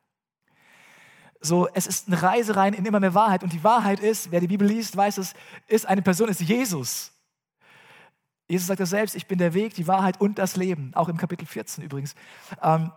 So, 1.44 1.68
es 1.74 1.88
ist 1.88 2.08
eine 2.08 2.22
Reise 2.22 2.56
rein 2.56 2.74
in 2.74 2.86
immer 2.86 3.00
mehr 3.00 3.16
Wahrheit. 3.16 3.42
Und 3.44 3.52
die 3.52 3.64
Wahrheit 3.64 4.00
ist, 4.00 4.32
wer 4.32 4.40
die 4.40 4.48
Bibel 4.48 4.68
liest, 4.68 4.96
weiß 4.96 5.18
es, 5.18 5.34
ist 5.68 5.88
eine 5.88 6.04
Person, 6.04 6.30
ist 6.30 6.42
Jesus. 6.42 7.12
Jesus 8.52 8.68
sagt 8.68 8.82
das 8.82 8.90
selbst, 8.90 9.16
ich 9.16 9.28
bin 9.28 9.40
der 9.40 9.54
Weg, 9.54 9.76
die 9.76 9.88
Wahrheit 9.88 10.20
und 10.20 10.38
das 10.38 10.58
Leben, 10.58 10.92
auch 10.94 11.08
im 11.08 11.16
Kapitel 11.16 11.46
14 11.46 11.86
übrigens. 11.86 12.16
Ähm, 12.62 12.92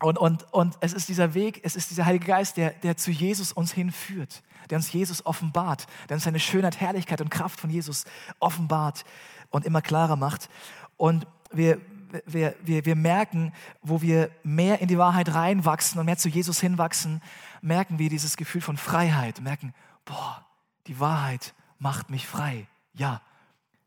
und, 0.00 0.18
und, 0.18 0.52
und 0.52 0.76
es 0.80 0.92
ist 0.92 1.08
dieser 1.08 1.32
Weg, 1.32 1.60
es 1.62 1.74
ist 1.74 1.90
dieser 1.90 2.04
Heilige 2.04 2.26
Geist, 2.26 2.58
der, 2.58 2.70
der 2.70 2.98
zu 2.98 3.10
Jesus 3.10 3.50
uns 3.50 3.72
hinführt, 3.72 4.42
der 4.68 4.76
uns 4.76 4.92
Jesus 4.92 5.24
offenbart, 5.24 5.86
der 6.10 6.16
uns 6.16 6.24
seine 6.24 6.38
Schönheit, 6.38 6.80
Herrlichkeit 6.80 7.22
und 7.22 7.30
Kraft 7.30 7.60
von 7.60 7.70
Jesus 7.70 8.04
offenbart 8.40 9.04
und 9.48 9.64
immer 9.64 9.80
klarer 9.80 10.16
macht. 10.16 10.50
Und 10.98 11.26
wir, 11.50 11.80
wir, 12.26 12.54
wir, 12.62 12.84
wir 12.84 12.94
merken, 12.94 13.54
wo 13.80 14.02
wir 14.02 14.30
mehr 14.42 14.82
in 14.82 14.88
die 14.88 14.98
Wahrheit 14.98 15.32
reinwachsen 15.32 15.98
und 15.98 16.04
mehr 16.04 16.18
zu 16.18 16.28
Jesus 16.28 16.60
hinwachsen, 16.60 17.22
merken 17.62 17.98
wir 17.98 18.10
dieses 18.10 18.36
Gefühl 18.36 18.60
von 18.60 18.76
Freiheit, 18.76 19.40
merken, 19.40 19.72
boah, 20.04 20.44
die 20.86 21.00
Wahrheit 21.00 21.54
macht 21.78 22.10
mich 22.10 22.26
frei. 22.26 22.66
Ja, 22.92 23.22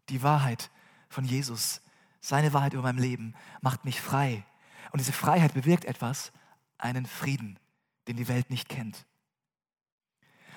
die 0.10 0.24
Wahrheit 0.24 0.72
von 1.14 1.26
Jesus, 1.26 1.82
seine 2.20 2.54
Wahrheit 2.54 2.74
über 2.74 2.84
mein 2.84 2.98
Leben 2.98 3.36
macht 3.62 3.86
mich 3.86 4.02
frei. 4.02 4.44
Und 4.92 5.00
diese 5.00 5.14
Freiheit 5.14 5.54
bewirkt 5.54 5.86
etwas, 5.86 6.32
einen 6.78 7.06
Frieden, 7.06 7.60
den 8.08 8.18
die 8.18 8.28
Welt 8.28 8.50
nicht 8.50 8.70
kennt. 8.70 9.06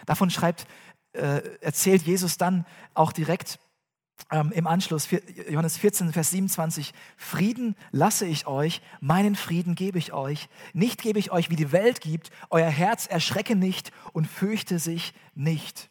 Davon 0.06 0.30
schreibt, 0.30 0.66
äh, 1.12 1.42
erzählt 1.60 2.02
Jesus 2.02 2.36
dann 2.38 2.66
auch 2.94 3.12
direkt 3.12 3.58
ähm, 4.30 4.50
im 4.52 4.66
Anschluss, 4.66 5.08
Johannes 5.48 5.76
14, 5.76 6.12
Vers 6.12 6.30
27, 6.30 6.94
Frieden 7.16 7.76
lasse 7.90 8.26
ich 8.26 8.46
euch, 8.46 8.80
meinen 9.00 9.36
Frieden 9.36 9.74
gebe 9.74 9.98
ich 9.98 10.12
euch. 10.12 10.48
Nicht 10.72 11.02
gebe 11.02 11.18
ich 11.18 11.30
euch, 11.32 11.50
wie 11.50 11.56
die 11.56 11.70
Welt 11.70 12.00
gibt. 12.00 12.30
Euer 12.50 12.70
Herz 12.70 13.06
erschrecke 13.06 13.56
nicht 13.56 13.92
und 14.12 14.26
fürchte 14.26 14.78
sich 14.78 15.12
nicht. 15.34 15.90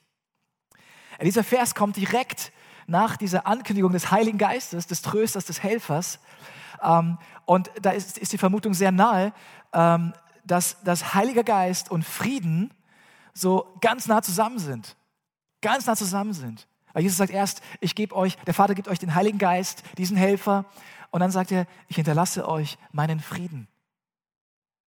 Dieser 1.22 1.44
Vers 1.44 1.76
kommt 1.76 1.96
direkt 1.96 2.52
nach 2.88 3.18
dieser 3.18 3.48
Ankündigung 3.48 3.92
des 3.92 4.12
Heiligen 4.12 4.38
Geistes, 4.38 4.88
des 4.88 5.02
Trösters, 5.02 5.46
des 5.46 5.64
Helfers. 5.64 6.20
Ähm, 6.82 7.18
und 7.46 7.72
da 7.82 7.92
ist, 7.92 8.18
ist, 8.18 8.34
die 8.34 8.38
Vermutung 8.38 8.74
sehr 8.74 8.92
nahe, 8.92 9.34
ähm, 9.74 10.14
dass 10.44 10.78
das 10.84 11.14
Heiliger 11.14 11.44
Geist 11.44 11.90
und 11.90 12.06
Frieden 12.06 12.74
so 13.34 13.76
ganz 13.82 14.08
nah 14.08 14.22
zusammen 14.22 14.60
sind. 14.60 14.96
Ganz 15.62 15.86
nah 15.88 15.96
zusammen 15.96 16.34
sind. 16.34 16.68
Weil 16.94 17.04
Jesus 17.04 17.18
sagt 17.18 17.32
erst, 17.32 17.62
ich 17.82 17.96
gebe 17.96 18.16
euch, 18.16 18.38
der 18.46 18.54
Vater 18.54 18.76
gibt 18.76 18.88
euch 18.88 19.00
den 19.00 19.16
Heiligen 19.16 19.38
Geist, 19.38 19.84
diesen 19.98 20.16
Helfer. 20.16 20.66
Und 21.12 21.20
dann 21.20 21.32
sagt 21.32 21.52
er, 21.52 21.66
ich 21.88 21.96
hinterlasse 21.96 22.48
euch 22.48 22.78
meinen 22.92 23.20
Frieden. 23.20 23.68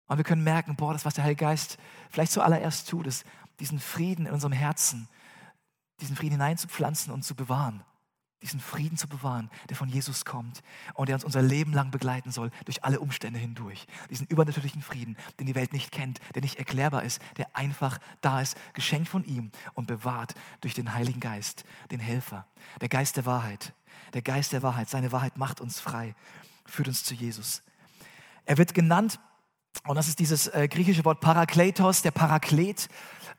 Und 0.08 0.18
wir 0.18 0.24
können 0.24 0.44
merken, 0.44 0.76
boah, 0.76 0.94
das, 0.94 1.06
was 1.06 1.14
der 1.14 1.24
Heilige 1.24 1.46
Geist 1.46 1.78
vielleicht 2.10 2.32
zuallererst 2.32 2.90
tut, 2.90 3.08
ist, 3.08 3.26
diesen 3.60 3.80
Frieden 3.80 4.26
in 4.26 4.34
unserem 4.34 4.52
Herzen 4.52 5.08
diesen 6.02 6.16
Frieden 6.16 6.34
hineinzupflanzen 6.34 7.14
und 7.14 7.24
zu 7.24 7.36
bewahren. 7.36 7.84
diesen 8.46 8.60
Frieden 8.60 8.98
zu 8.98 9.08
bewahren, 9.08 9.50
der 9.70 9.76
von 9.76 9.90
Jesus 9.90 10.24
kommt 10.24 10.62
und 10.94 11.10
der 11.10 11.16
uns 11.16 11.24
unser 11.24 11.42
Leben 11.42 11.74
lang 11.74 11.90
begleiten 11.90 12.32
soll, 12.32 12.52
durch 12.66 12.84
alle 12.84 13.00
Umstände 13.00 13.40
hindurch. 13.40 13.88
Diesen 14.12 14.28
übernatürlichen 14.28 14.84
Frieden, 14.84 15.18
den 15.40 15.48
die 15.48 15.56
Welt 15.56 15.74
nicht 15.74 15.92
kennt, 15.92 16.20
der 16.36 16.44
nicht 16.44 16.60
erklärbar 16.60 17.04
ist, 17.04 17.20
der 17.38 17.56
einfach 17.56 17.98
da 18.22 18.42
ist, 18.42 18.56
geschenkt 18.74 19.10
von 19.10 19.24
ihm 19.24 19.52
und 19.74 19.88
bewahrt 19.88 20.36
durch 20.62 20.76
den 20.76 20.94
Heiligen 20.94 21.20
Geist, 21.20 21.64
den 21.90 22.00
Helfer, 22.00 22.46
der 22.82 22.90
Geist 22.90 23.18
der 23.18 23.26
Wahrheit. 23.26 23.74
Der 24.14 24.22
Geist 24.22 24.52
der 24.54 24.62
Wahrheit, 24.62 24.90
seine 24.90 25.12
Wahrheit 25.12 25.38
macht 25.38 25.60
uns 25.60 25.80
frei, 25.80 26.14
führt 26.66 26.88
uns 26.88 27.04
zu 27.04 27.16
Jesus. 27.16 27.64
Er 28.46 28.58
wird 28.60 28.76
genannt, 28.76 29.20
und 29.88 29.96
das 29.96 30.08
ist 30.08 30.20
dieses 30.20 30.48
äh, 30.48 30.68
griechische 30.68 31.04
Wort 31.04 31.20
Parakletos, 31.20 32.02
der 32.04 32.12
Paraklet. 32.12 32.90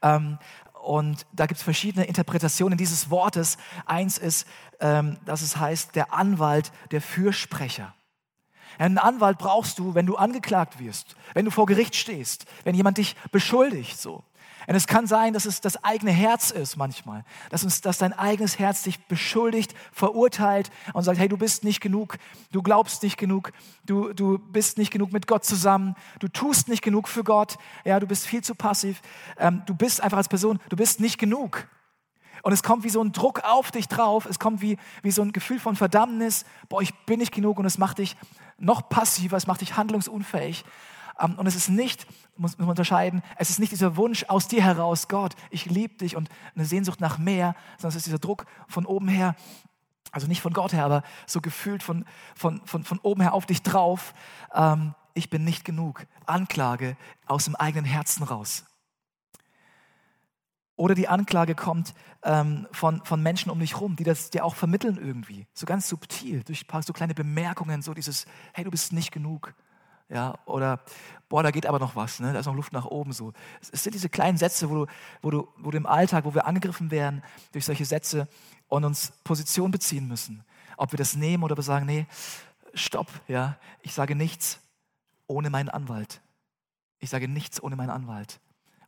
Ähm, 0.03 0.39
und 0.87 1.27
da 1.33 1.47
gibt 1.47 1.59
es 1.59 1.65
verschiedene 1.65 2.07
Interpretationen 2.07 2.79
dieses 2.79 3.11
Wortes. 3.11 3.59
Eins 3.87 4.19
ist, 4.19 4.47
ähm, 4.81 5.19
dass 5.25 5.43
es 5.43 5.57
heißt, 5.57 5.97
der 5.97 6.15
Anwalt, 6.15 6.71
der 6.93 7.01
Fürsprecher. 7.01 7.95
Einen 8.79 8.99
Anwalt 8.99 9.39
brauchst 9.39 9.79
du, 9.79 9.95
wenn 9.95 10.07
du 10.07 10.17
angeklagt 10.17 10.79
wirst, 10.79 11.17
wenn 11.35 11.45
du 11.45 11.51
vor 11.51 11.67
Gericht 11.67 11.97
stehst, 11.97 12.47
wenn 12.65 12.75
jemand 12.75 12.99
dich 12.99 13.17
beschuldigt, 13.33 13.99
so. 13.99 14.23
Und 14.67 14.75
es 14.75 14.87
kann 14.87 15.07
sein, 15.07 15.33
dass 15.33 15.45
es 15.45 15.61
das 15.61 15.85
eigene 15.85 16.11
Herz 16.11 16.51
ist 16.51 16.77
manchmal, 16.77 17.25
dass, 17.51 17.63
uns, 17.63 17.81
dass 17.83 17.99
dein 17.99 18.13
eigenes 18.13 18.59
Herz 18.59 18.83
dich 18.83 19.05
beschuldigt, 19.07 19.75
verurteilt 19.93 20.71
und 20.93 21.05
sagt, 21.05 21.19
hey, 21.19 21.29
du 21.29 21.37
bist 21.37 21.63
nicht 21.63 21.81
genug, 21.81 22.19
du 22.51 22.63
glaubst 22.63 23.03
nicht 23.03 23.17
genug, 23.17 23.53
du, 23.85 24.13
du 24.13 24.39
bist 24.39 24.79
nicht 24.79 24.91
genug 24.91 25.13
mit 25.13 25.27
Gott 25.27 25.45
zusammen, 25.45 25.95
du 26.19 26.29
tust 26.29 26.69
nicht 26.69 26.83
genug 26.83 27.07
für 27.09 27.23
Gott, 27.23 27.59
ja, 27.85 28.01
du 28.01 28.07
bist 28.07 28.27
viel 28.27 28.43
zu 28.43 28.55
passiv, 28.55 29.03
ähm, 29.39 29.63
du 29.67 29.75
bist 29.75 30.01
einfach 30.01 30.19
als 30.19 30.29
Person, 30.29 30.59
du 30.69 30.77
bist 30.77 31.01
nicht 31.01 31.19
genug. 31.19 31.69
Und 32.43 32.53
es 32.53 32.63
kommt 32.63 32.85
wie 32.85 32.91
so 32.91 33.03
ein 33.03 33.13
Druck 33.13 33.43
auf 33.45 33.71
dich 33.71 33.89
drauf, 33.89 34.27
es 34.27 34.39
kommt 34.39 34.61
wie, 34.61 34.79
wie 35.03 35.11
so 35.11 35.23
ein 35.23 35.33
Gefühl 35.33 35.61
von 35.61 35.77
Verdammnis, 35.77 36.45
boah, 36.69 36.81
ich 36.83 36.95
bin 37.05 37.19
nicht 37.19 37.33
genug 37.33 37.59
und 37.59 37.67
es 37.67 37.79
macht 37.79 37.99
dich 37.99 38.17
noch 38.59 38.89
passiver, 38.89 39.37
es 39.37 39.47
macht 39.47 39.61
dich 39.61 39.77
handlungsunfähig. 39.77 40.65
Ähm, 41.19 41.35
und 41.39 41.47
es 41.47 41.57
ist 41.57 41.69
nicht, 41.69 42.07
muss 42.37 42.59
man 42.59 42.69
unterscheiden, 42.69 43.23
es 43.37 43.51
ist 43.51 43.59
nicht 43.59 43.73
dieser 43.73 43.97
Wunsch 43.97 44.25
aus 44.29 44.49
dir 44.49 44.63
heraus, 44.63 45.09
Gott, 45.09 45.35
ich 45.51 45.67
liebe 45.67 45.95
dich 45.95 46.17
und 46.17 46.29
eine 46.55 46.65
Sehnsucht 46.65 47.01
nach 47.01 47.19
mehr, 47.19 47.55
sondern 47.79 47.91
es 47.91 47.97
ist 47.97 48.07
dieser 48.07 48.19
Druck 48.19 48.47
von 48.69 48.87
oben 48.87 49.09
her, 49.09 49.35
also 50.13 50.27
nicht 50.27 50.41
von 50.41 50.53
Gott 50.53 50.73
her, 50.73 50.85
aber 50.85 51.03
so 51.27 51.41
gefühlt 51.41 51.83
von, 51.83 52.05
von, 52.35 52.61
von, 52.65 52.85
von 52.85 52.99
oben 53.01 53.23
her 53.23 53.35
auf 53.35 53.47
dich 53.47 53.63
drauf. 53.63 54.15
Ähm, 54.55 54.95
ich 55.15 55.31
bin 55.31 55.45
nicht 55.45 55.65
genug. 55.65 56.07
Anklage 56.27 56.97
aus 57.27 57.45
dem 57.45 57.57
eigenen 57.57 57.87
Herzen 57.87 58.23
raus. 58.23 58.65
Oder 60.77 60.95
die 60.95 61.09
Anklage 61.09 61.55
kommt 61.55 61.95
ähm, 62.23 62.67
von, 62.71 63.03
von 63.05 63.23
Menschen 63.23 63.51
um 63.51 63.59
dich 63.59 63.81
rum, 63.81 63.97
die 63.97 64.05
das 64.05 64.29
dir 64.29 64.45
auch 64.45 64.55
vermitteln 64.55 64.99
irgendwie. 64.99 65.47
So 65.55 65.65
ganz 65.65 65.89
subtil, 65.89 66.45
durch 66.45 66.67
so 66.83 66.93
kleine 66.93 67.15
Bemerkungen, 67.15 67.81
so 67.81 67.95
dieses, 67.95 68.27
hey, 68.53 68.65
du 68.65 68.71
bist 68.71 68.93
nicht 68.93 69.11
genug. 69.11 69.55
Ja, 70.09 70.39
oder, 70.47 70.81
boah, 71.29 71.43
da 71.43 71.51
geht 71.51 71.67
aber 71.67 71.81
noch 71.81 71.97
was, 71.97 72.21
ne? 72.21 72.33
da 72.33 72.39
ist 72.39 72.47
noch 72.47 72.55
Luft 72.55 72.73
nach 72.73 72.85
oben. 72.85 73.13
So. 73.13 73.33
Es 73.73 73.83
sind 73.83 73.95
diese 73.95 74.09
kleinen 74.09 74.39
Sätze, 74.39 74.71
wo 74.71 74.85
du, 74.85 74.87
wo, 75.21 75.31
du, 75.31 75.49
wo 75.59 75.71
du 75.71 75.77
im 75.77 75.87
Alltag, 75.87 76.25
wo 76.25 76.35
wir 76.35 76.47
angegriffen 76.47 76.91
werden 76.91 77.23
durch 77.53 77.65
solche 77.65 77.85
Sätze 77.85 78.29
und 78.69 78.85
uns 78.85 79.13
Position 79.25 79.71
beziehen 79.71 80.07
müssen. 80.07 80.45
Ob 80.77 80.93
wir 80.93 80.99
das 80.99 81.17
nehmen 81.17 81.43
oder 81.43 81.57
wir 81.57 81.63
sagen, 81.63 81.87
nee, 81.87 82.07
stopp, 82.75 83.09
ja, 83.27 83.59
ich 83.83 83.95
sage 83.95 84.15
nichts 84.15 84.61
ohne 85.27 85.51
meinen 85.51 85.71
Anwalt. 85.71 86.21
Ich 86.99 87.11
sage 87.11 87.27
nichts 87.27 87.63
ohne 87.63 87.75
meinen 87.75 87.91
Anwalt, 87.91 88.41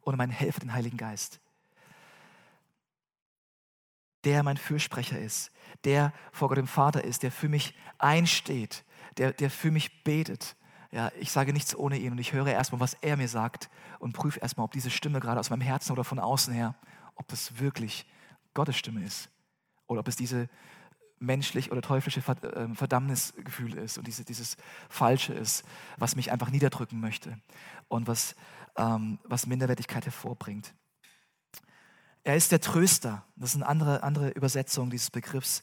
ohne 0.03 0.17
meinen 0.17 0.31
Helfer, 0.31 0.61
den 0.61 0.73
Heiligen 0.73 0.97
Geist. 0.97 1.41
Der 4.25 4.43
mein 4.43 4.57
Fürsprecher 4.57 5.19
ist, 5.19 5.51
der 5.85 6.13
vor 6.33 6.49
Gott 6.49 6.59
dem 6.59 6.67
Vater 6.67 7.03
ist, 7.03 7.23
der 7.23 7.33
für 7.33 7.49
mich 7.49 7.75
einsteht, 7.99 8.85
der, 9.17 9.33
der 9.33 9.51
für 9.51 9.71
mich 9.71 10.05
betet, 10.05 10.57
ja, 10.91 11.13
ich 11.19 11.31
sage 11.31 11.53
nichts 11.53 11.77
ohne 11.77 11.99
ihn 11.99 12.13
und 12.13 12.19
ich 12.19 12.33
höre 12.33 12.47
erstmal, 12.47 12.81
was 12.81 12.95
er 12.95 13.17
mir 13.17 13.29
sagt 13.29 13.69
und 13.99 14.13
prüfe 14.13 14.41
erstmal, 14.41 14.65
ob 14.65 14.73
diese 14.73 14.91
Stimme 14.91 15.21
gerade 15.21 15.39
aus 15.39 15.51
meinem 15.51 15.61
Herzen 15.61 15.93
oder 15.93 16.05
von 16.05 16.19
außen 16.19 16.53
her, 16.53 16.75
ob 17.15 17.29
das 17.29 17.59
wirklich 17.59 18.07
Gottes 18.55 18.77
Stimme 18.77 19.05
ist 19.05 19.29
oder 19.87 20.01
ob 20.01 20.09
es 20.09 20.17
diese 20.17 20.49
menschlich 21.19 21.73
oder 21.73 21.83
teuflische 21.83 22.23
ähm, 22.55 22.77
Verdammnisgefühl 22.77 23.75
ist 23.75 23.99
und 23.99 24.07
diese, 24.07 24.25
dieses 24.25 24.57
Falsche 24.89 25.35
ist, 25.35 25.65
was 25.97 26.17
mich 26.17 26.33
einfach 26.33 26.51
niederdrücken 26.51 27.01
möchte 27.01 27.39
und 27.89 28.07
was, 28.07 28.35
ähm, 28.77 29.19
was 29.25 29.47
Minderwertigkeit 29.47 30.07
hervorbringt. 30.07 30.75
Er 32.25 32.37
ist 32.37 32.53
der 32.53 32.61
Tröster. 32.61 33.25
Das 33.37 33.51
ist 33.51 33.57
eine 33.57 33.67
andere, 33.67 34.03
andere 34.03 34.31
Übersetzung 34.31 34.91
dieses 34.91 35.11
Begriffs. 35.11 35.63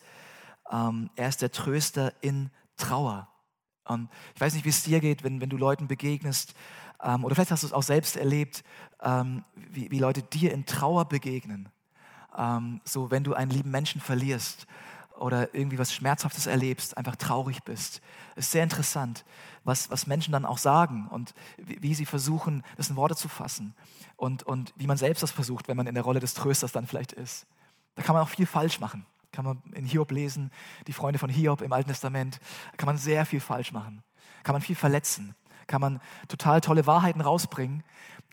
Ähm, 0.72 1.10
er 1.16 1.30
ist 1.30 1.42
der 1.42 1.52
Tröster 1.52 2.14
in 2.22 2.50
Trauer. 2.76 3.30
Ähm, 3.90 4.10
ich 4.34 4.42
weiß 4.42 4.54
nicht, 4.54 4.66
wie 4.66 4.70
es 4.70 4.84
dir 4.84 5.00
geht, 5.00 5.24
wenn, 5.24 5.42
wenn 5.42 5.50
du 5.50 5.58
Leuten 5.58 5.88
begegnest, 5.88 6.56
ähm, 7.04 7.24
oder 7.24 7.36
vielleicht 7.36 7.52
hast 7.52 7.64
du 7.64 7.68
es 7.68 7.74
auch 7.74 7.84
selbst 7.84 8.18
erlebt, 8.18 8.64
ähm, 9.02 9.44
wie, 9.56 9.92
wie 9.92 10.00
Leute 10.00 10.24
dir 10.24 10.52
in 10.52 10.66
Trauer 10.66 11.06
begegnen. 11.06 11.70
Ähm, 12.38 12.82
so, 12.84 13.12
wenn 13.12 13.24
du 13.24 13.34
einen 13.34 13.52
lieben 13.52 13.72
Menschen 13.72 14.02
verlierst 14.02 14.68
oder 15.18 15.54
irgendwie 15.54 15.80
was 15.80 15.94
Schmerzhaftes 15.94 16.48
erlebst, 16.48 16.98
einfach 16.98 17.16
traurig 17.16 17.64
bist. 17.64 18.02
Ist 18.36 18.52
sehr 18.52 18.64
interessant, 18.64 19.24
was, 19.64 19.90
was 19.90 20.08
Menschen 20.08 20.32
dann 20.32 20.46
auch 20.46 20.58
sagen 20.58 21.08
und 21.10 21.34
wie, 21.58 21.82
wie, 21.82 21.96
sie 21.96 22.06
versuchen, 22.06 22.64
das 22.78 22.90
in 22.90 22.96
Worte 22.96 23.16
zu 23.16 23.30
fassen 23.30 23.74
und, 24.18 24.44
und 24.44 24.74
wie 24.76 24.88
man 24.88 24.98
selbst 24.98 25.24
das 25.24 25.32
versucht, 25.32 25.68
wenn 25.68 25.78
man 25.78 25.88
in 25.88 25.96
der 25.96 26.04
Rolle 26.04 26.20
des 26.20 26.34
Trösters 26.34 26.72
dann 26.72 26.88
vielleicht 26.88 27.14
ist. 27.14 27.46
Da 27.96 28.04
kann 28.04 28.14
man 28.14 28.24
auch 28.24 28.30
viel 28.30 28.46
falsch 28.46 28.80
machen. 28.80 29.06
Kann 29.36 29.44
man 29.44 29.62
in 29.74 29.86
Hiob 29.86 30.12
lesen, 30.12 30.50
die 30.88 30.94
Freunde 30.94 31.20
von 31.20 31.30
Hiob 31.30 31.62
im 31.62 31.74
Alten 31.74 31.90
Testament. 31.90 32.40
Kann 32.78 32.88
man 32.88 32.98
sehr 32.98 33.26
viel 33.26 33.42
falsch 33.42 33.74
machen. 33.74 34.02
Kann 34.44 34.54
man 34.54 34.62
viel 34.62 34.78
verletzen. 34.78 35.36
Kann 35.68 35.82
man 35.82 36.00
total 36.30 36.62
tolle 36.62 36.88
Wahrheiten 36.88 37.20
rausbringen, 37.20 37.84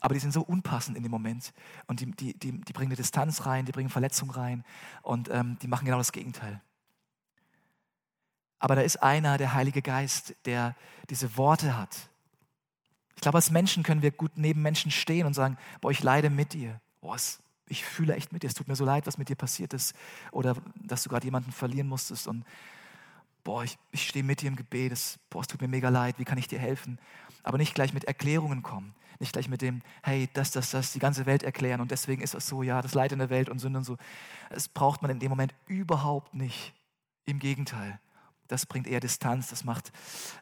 aber 0.00 0.14
die 0.14 0.20
sind 0.20 0.32
so 0.32 0.42
unpassend 0.42 0.96
in 0.96 1.02
dem 1.02 1.10
Moment. 1.10 1.52
Und 1.86 2.00
die, 2.00 2.10
die, 2.12 2.38
die, 2.38 2.60
die 2.60 2.72
bringen 2.72 2.90
eine 2.90 2.96
Distanz 2.96 3.46
rein, 3.46 3.64
die 3.64 3.72
bringen 3.72 3.90
Verletzung 3.90 4.30
rein 4.30 4.64
und 5.02 5.28
ähm, 5.30 5.58
die 5.60 5.66
machen 5.66 5.86
genau 5.86 5.98
das 5.98 6.12
Gegenteil. 6.12 6.60
Aber 8.60 8.76
da 8.76 8.82
ist 8.82 9.02
einer, 9.02 9.38
der 9.38 9.54
Heilige 9.54 9.82
Geist, 9.82 10.36
der 10.44 10.76
diese 11.10 11.36
Worte 11.36 11.76
hat. 11.76 12.10
Ich 13.16 13.22
glaube, 13.22 13.38
als 13.38 13.50
Menschen 13.50 13.82
können 13.82 14.02
wir 14.02 14.12
gut 14.12 14.32
neben 14.36 14.62
Menschen 14.62 14.92
stehen 14.92 15.26
und 15.26 15.34
sagen, 15.34 15.58
boah, 15.80 15.90
ich 15.90 16.02
leide 16.02 16.30
mit 16.30 16.52
dir. 16.52 16.80
Boah, 17.00 17.16
es 17.16 17.41
ich 17.72 17.84
fühle 17.84 18.14
echt 18.14 18.32
mit 18.32 18.42
dir, 18.42 18.48
es 18.48 18.54
tut 18.54 18.68
mir 18.68 18.76
so 18.76 18.84
leid, 18.84 19.06
was 19.06 19.16
mit 19.16 19.30
dir 19.30 19.34
passiert 19.34 19.72
ist 19.72 19.94
oder 20.30 20.56
dass 20.74 21.02
du 21.02 21.08
gerade 21.08 21.24
jemanden 21.24 21.52
verlieren 21.52 21.88
musstest 21.88 22.28
und 22.28 22.44
boah, 23.44 23.64
ich, 23.64 23.78
ich 23.90 24.06
stehe 24.06 24.22
mit 24.22 24.42
dir 24.42 24.48
im 24.48 24.56
Gebet, 24.56 24.92
es, 24.92 25.18
boah, 25.30 25.40
es 25.40 25.46
tut 25.46 25.62
mir 25.62 25.68
mega 25.68 25.88
leid, 25.88 26.18
wie 26.18 26.24
kann 26.24 26.36
ich 26.38 26.46
dir 26.46 26.58
helfen? 26.58 26.98
Aber 27.42 27.56
nicht 27.56 27.74
gleich 27.74 27.94
mit 27.94 28.04
Erklärungen 28.04 28.62
kommen, 28.62 28.94
nicht 29.18 29.32
gleich 29.32 29.48
mit 29.48 29.62
dem, 29.62 29.80
hey, 30.02 30.28
das, 30.34 30.50
das, 30.50 30.70
das, 30.70 30.92
die 30.92 30.98
ganze 30.98 31.24
Welt 31.24 31.42
erklären 31.42 31.80
und 31.80 31.90
deswegen 31.90 32.22
ist 32.22 32.34
das 32.34 32.46
so, 32.46 32.62
ja, 32.62 32.82
das 32.82 32.94
Leid 32.94 33.10
in 33.12 33.18
der 33.18 33.30
Welt 33.30 33.48
und 33.48 33.58
Sünde 33.58 33.78
und 33.78 33.84
so. 33.84 33.96
Das 34.50 34.68
braucht 34.68 35.00
man 35.00 35.10
in 35.10 35.18
dem 35.18 35.30
Moment 35.30 35.54
überhaupt 35.66 36.34
nicht. 36.34 36.74
Im 37.24 37.38
Gegenteil, 37.38 38.00
das 38.48 38.66
bringt 38.66 38.86
eher 38.86 39.00
Distanz, 39.00 39.48
das 39.48 39.64
macht 39.64 39.92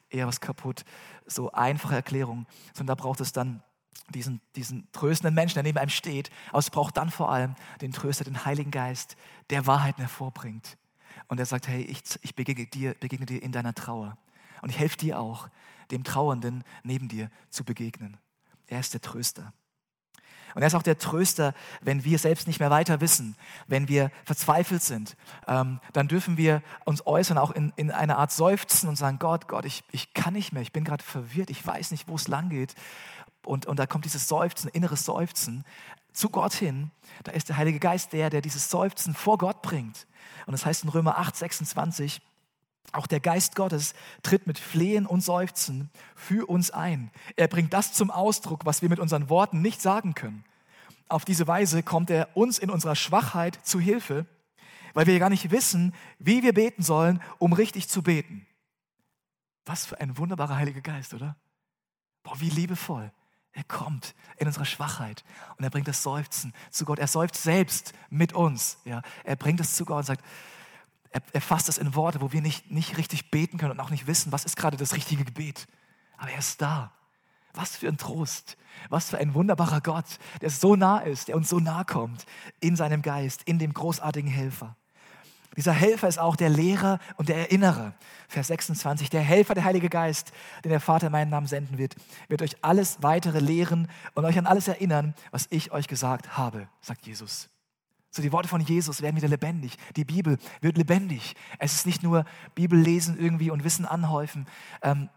eher 0.08 0.26
was 0.26 0.40
kaputt. 0.40 0.84
So 1.26 1.52
einfache 1.52 1.94
Erklärungen, 1.94 2.46
sondern 2.74 2.96
da 2.96 3.02
braucht 3.02 3.20
es 3.20 3.32
dann 3.32 3.62
diesen, 4.10 4.40
diesen 4.56 4.90
tröstenden 4.92 5.34
Menschen, 5.34 5.54
der 5.54 5.62
neben 5.62 5.78
einem 5.78 5.90
steht. 5.90 6.30
Aber 6.50 6.58
es 6.58 6.70
braucht 6.70 6.96
dann 6.96 7.10
vor 7.10 7.30
allem 7.30 7.54
den 7.80 7.92
Tröster, 7.92 8.24
den 8.24 8.44
Heiligen 8.44 8.70
Geist, 8.70 9.16
der 9.50 9.66
Wahrheiten 9.66 10.00
hervorbringt. 10.00 10.76
Und 11.28 11.38
er 11.38 11.46
sagt, 11.46 11.68
hey, 11.68 11.82
ich, 11.82 12.02
ich 12.22 12.34
begegne, 12.34 12.66
dir, 12.66 12.94
begegne 12.94 13.26
dir 13.26 13.42
in 13.42 13.52
deiner 13.52 13.74
Trauer. 13.74 14.16
Und 14.62 14.70
ich 14.70 14.78
helfe 14.78 14.96
dir 14.96 15.18
auch, 15.20 15.48
dem 15.90 16.04
Trauernden 16.04 16.64
neben 16.82 17.08
dir 17.08 17.30
zu 17.50 17.64
begegnen. 17.64 18.16
Er 18.66 18.80
ist 18.80 18.94
der 18.94 19.00
Tröster. 19.00 19.52
Und 20.54 20.62
er 20.62 20.66
ist 20.66 20.74
auch 20.74 20.82
der 20.82 20.98
Tröster, 20.98 21.54
wenn 21.80 22.04
wir 22.04 22.18
selbst 22.18 22.46
nicht 22.46 22.58
mehr 22.58 22.70
weiter 22.70 23.00
wissen, 23.00 23.36
wenn 23.68 23.88
wir 23.88 24.10
verzweifelt 24.24 24.82
sind. 24.82 25.16
Ähm, 25.46 25.80
dann 25.92 26.08
dürfen 26.08 26.36
wir 26.36 26.62
uns 26.84 27.06
äußern, 27.06 27.38
auch 27.38 27.52
in, 27.52 27.72
in 27.76 27.90
einer 27.90 28.18
Art 28.18 28.32
Seufzen 28.32 28.88
und 28.88 28.96
sagen, 28.96 29.18
Gott, 29.18 29.46
Gott, 29.46 29.64
ich, 29.64 29.84
ich 29.92 30.12
kann 30.12 30.34
nicht 30.34 30.52
mehr, 30.52 30.62
ich 30.62 30.72
bin 30.72 30.84
gerade 30.84 31.04
verwirrt, 31.04 31.50
ich 31.50 31.64
weiß 31.64 31.92
nicht, 31.92 32.08
wo 32.08 32.16
es 32.16 32.26
lang 32.26 32.48
geht. 32.48 32.74
Und, 33.44 33.66
und 33.66 33.78
da 33.78 33.86
kommt 33.86 34.04
dieses 34.04 34.28
Seufzen, 34.28 34.68
inneres 34.68 35.04
Seufzen 35.04 35.64
zu 36.12 36.28
Gott 36.28 36.52
hin. 36.52 36.90
Da 37.24 37.32
ist 37.32 37.48
der 37.48 37.56
Heilige 37.56 37.78
Geist 37.78 38.12
der, 38.12 38.30
der 38.30 38.40
dieses 38.40 38.70
Seufzen 38.70 39.14
vor 39.14 39.38
Gott 39.38 39.62
bringt. 39.62 40.06
Und 40.46 40.52
das 40.52 40.66
heißt 40.66 40.84
in 40.84 40.90
Römer 40.90 41.18
8, 41.18 41.36
26, 41.36 42.20
auch 42.92 43.06
der 43.06 43.20
Geist 43.20 43.54
Gottes 43.54 43.94
tritt 44.22 44.46
mit 44.46 44.58
Flehen 44.58 45.06
und 45.06 45.20
Seufzen 45.20 45.90
für 46.16 46.48
uns 46.48 46.70
ein. 46.70 47.10
Er 47.36 47.46
bringt 47.46 47.72
das 47.72 47.92
zum 47.92 48.10
Ausdruck, 48.10 48.66
was 48.66 48.82
wir 48.82 48.88
mit 48.88 48.98
unseren 48.98 49.28
Worten 49.28 49.62
nicht 49.62 49.80
sagen 49.80 50.14
können. 50.14 50.44
Auf 51.08 51.24
diese 51.24 51.46
Weise 51.46 51.82
kommt 51.82 52.10
er 52.10 52.36
uns 52.36 52.58
in 52.58 52.70
unserer 52.70 52.96
Schwachheit 52.96 53.58
zu 53.64 53.78
Hilfe, 53.78 54.26
weil 54.92 55.06
wir 55.06 55.18
gar 55.18 55.30
nicht 55.30 55.50
wissen, 55.50 55.94
wie 56.18 56.42
wir 56.42 56.52
beten 56.52 56.82
sollen, 56.82 57.22
um 57.38 57.52
richtig 57.52 57.88
zu 57.88 58.02
beten. 58.02 58.46
Was 59.66 59.86
für 59.86 60.00
ein 60.00 60.18
wunderbarer 60.18 60.56
Heiliger 60.56 60.80
Geist, 60.80 61.14
oder? 61.14 61.36
Boah, 62.22 62.40
wie 62.40 62.50
liebevoll. 62.50 63.12
Er 63.52 63.64
kommt 63.64 64.14
in 64.38 64.46
unserer 64.46 64.64
Schwachheit 64.64 65.24
und 65.58 65.64
er 65.64 65.70
bringt 65.70 65.88
das 65.88 66.02
Seufzen 66.02 66.54
zu 66.70 66.84
Gott. 66.84 66.98
Er 66.98 67.08
seufzt 67.08 67.42
selbst 67.42 67.92
mit 68.08 68.32
uns. 68.32 68.78
Ja. 68.84 69.02
Er 69.24 69.36
bringt 69.36 69.60
es 69.60 69.74
zu 69.74 69.84
Gott 69.84 69.98
und 69.98 70.06
sagt, 70.06 70.24
Er, 71.12 71.20
er 71.32 71.40
fasst 71.40 71.68
es 71.68 71.76
in 71.76 71.96
Worte, 71.96 72.20
wo 72.20 72.30
wir 72.30 72.40
nicht, 72.40 72.70
nicht 72.70 72.96
richtig 72.96 73.32
beten 73.32 73.58
können 73.58 73.72
und 73.72 73.80
auch 73.80 73.90
nicht 73.90 74.06
wissen, 74.06 74.30
was 74.30 74.44
ist 74.44 74.56
gerade 74.56 74.76
das 74.76 74.94
richtige 74.94 75.24
Gebet. 75.24 75.66
Aber 76.16 76.30
er 76.30 76.38
ist 76.38 76.62
da. 76.62 76.92
Was 77.52 77.76
für 77.76 77.88
ein 77.88 77.98
Trost. 77.98 78.56
Was 78.90 79.10
für 79.10 79.18
ein 79.18 79.34
wunderbarer 79.34 79.80
Gott, 79.80 80.06
der 80.40 80.50
so 80.50 80.76
nah 80.76 80.98
ist, 80.98 81.26
der 81.26 81.34
uns 81.36 81.48
so 81.48 81.58
nah 81.58 81.82
kommt 81.82 82.26
in 82.60 82.76
seinem 82.76 83.02
Geist, 83.02 83.42
in 83.42 83.58
dem 83.58 83.74
großartigen 83.74 84.30
Helfer. 84.30 84.76
Dieser 85.56 85.72
Helfer 85.72 86.06
ist 86.06 86.18
auch 86.18 86.36
der 86.36 86.48
Lehrer 86.48 86.98
und 87.16 87.28
der 87.28 87.36
Erinnerer. 87.36 87.92
Vers 88.28 88.46
26, 88.48 89.10
der 89.10 89.20
Helfer, 89.20 89.54
der 89.54 89.64
Heilige 89.64 89.88
Geist, 89.88 90.32
den 90.64 90.70
der 90.70 90.80
Vater 90.80 91.06
in 91.06 91.12
meinen 91.12 91.30
Namen 91.30 91.48
senden 91.48 91.76
wird, 91.76 91.96
wird 92.28 92.42
euch 92.42 92.56
alles 92.62 92.98
weitere 93.02 93.40
lehren 93.40 93.88
und 94.14 94.24
euch 94.24 94.38
an 94.38 94.46
alles 94.46 94.68
erinnern, 94.68 95.14
was 95.32 95.48
ich 95.50 95.72
euch 95.72 95.88
gesagt 95.88 96.36
habe, 96.38 96.68
sagt 96.80 97.06
Jesus. 97.06 97.48
So 98.12 98.22
die 98.22 98.32
Worte 98.32 98.48
von 98.48 98.60
Jesus 98.60 99.02
werden 99.02 99.16
wieder 99.16 99.28
lebendig. 99.28 99.76
Die 99.96 100.04
Bibel 100.04 100.38
wird 100.60 100.76
lebendig. 100.76 101.36
Es 101.58 101.74
ist 101.74 101.86
nicht 101.86 102.02
nur 102.02 102.24
Bibel 102.54 102.78
lesen 102.78 103.16
irgendwie 103.18 103.50
und 103.50 103.62
Wissen 103.62 103.86
anhäufen. 103.86 104.46
Ähm, 104.82 105.08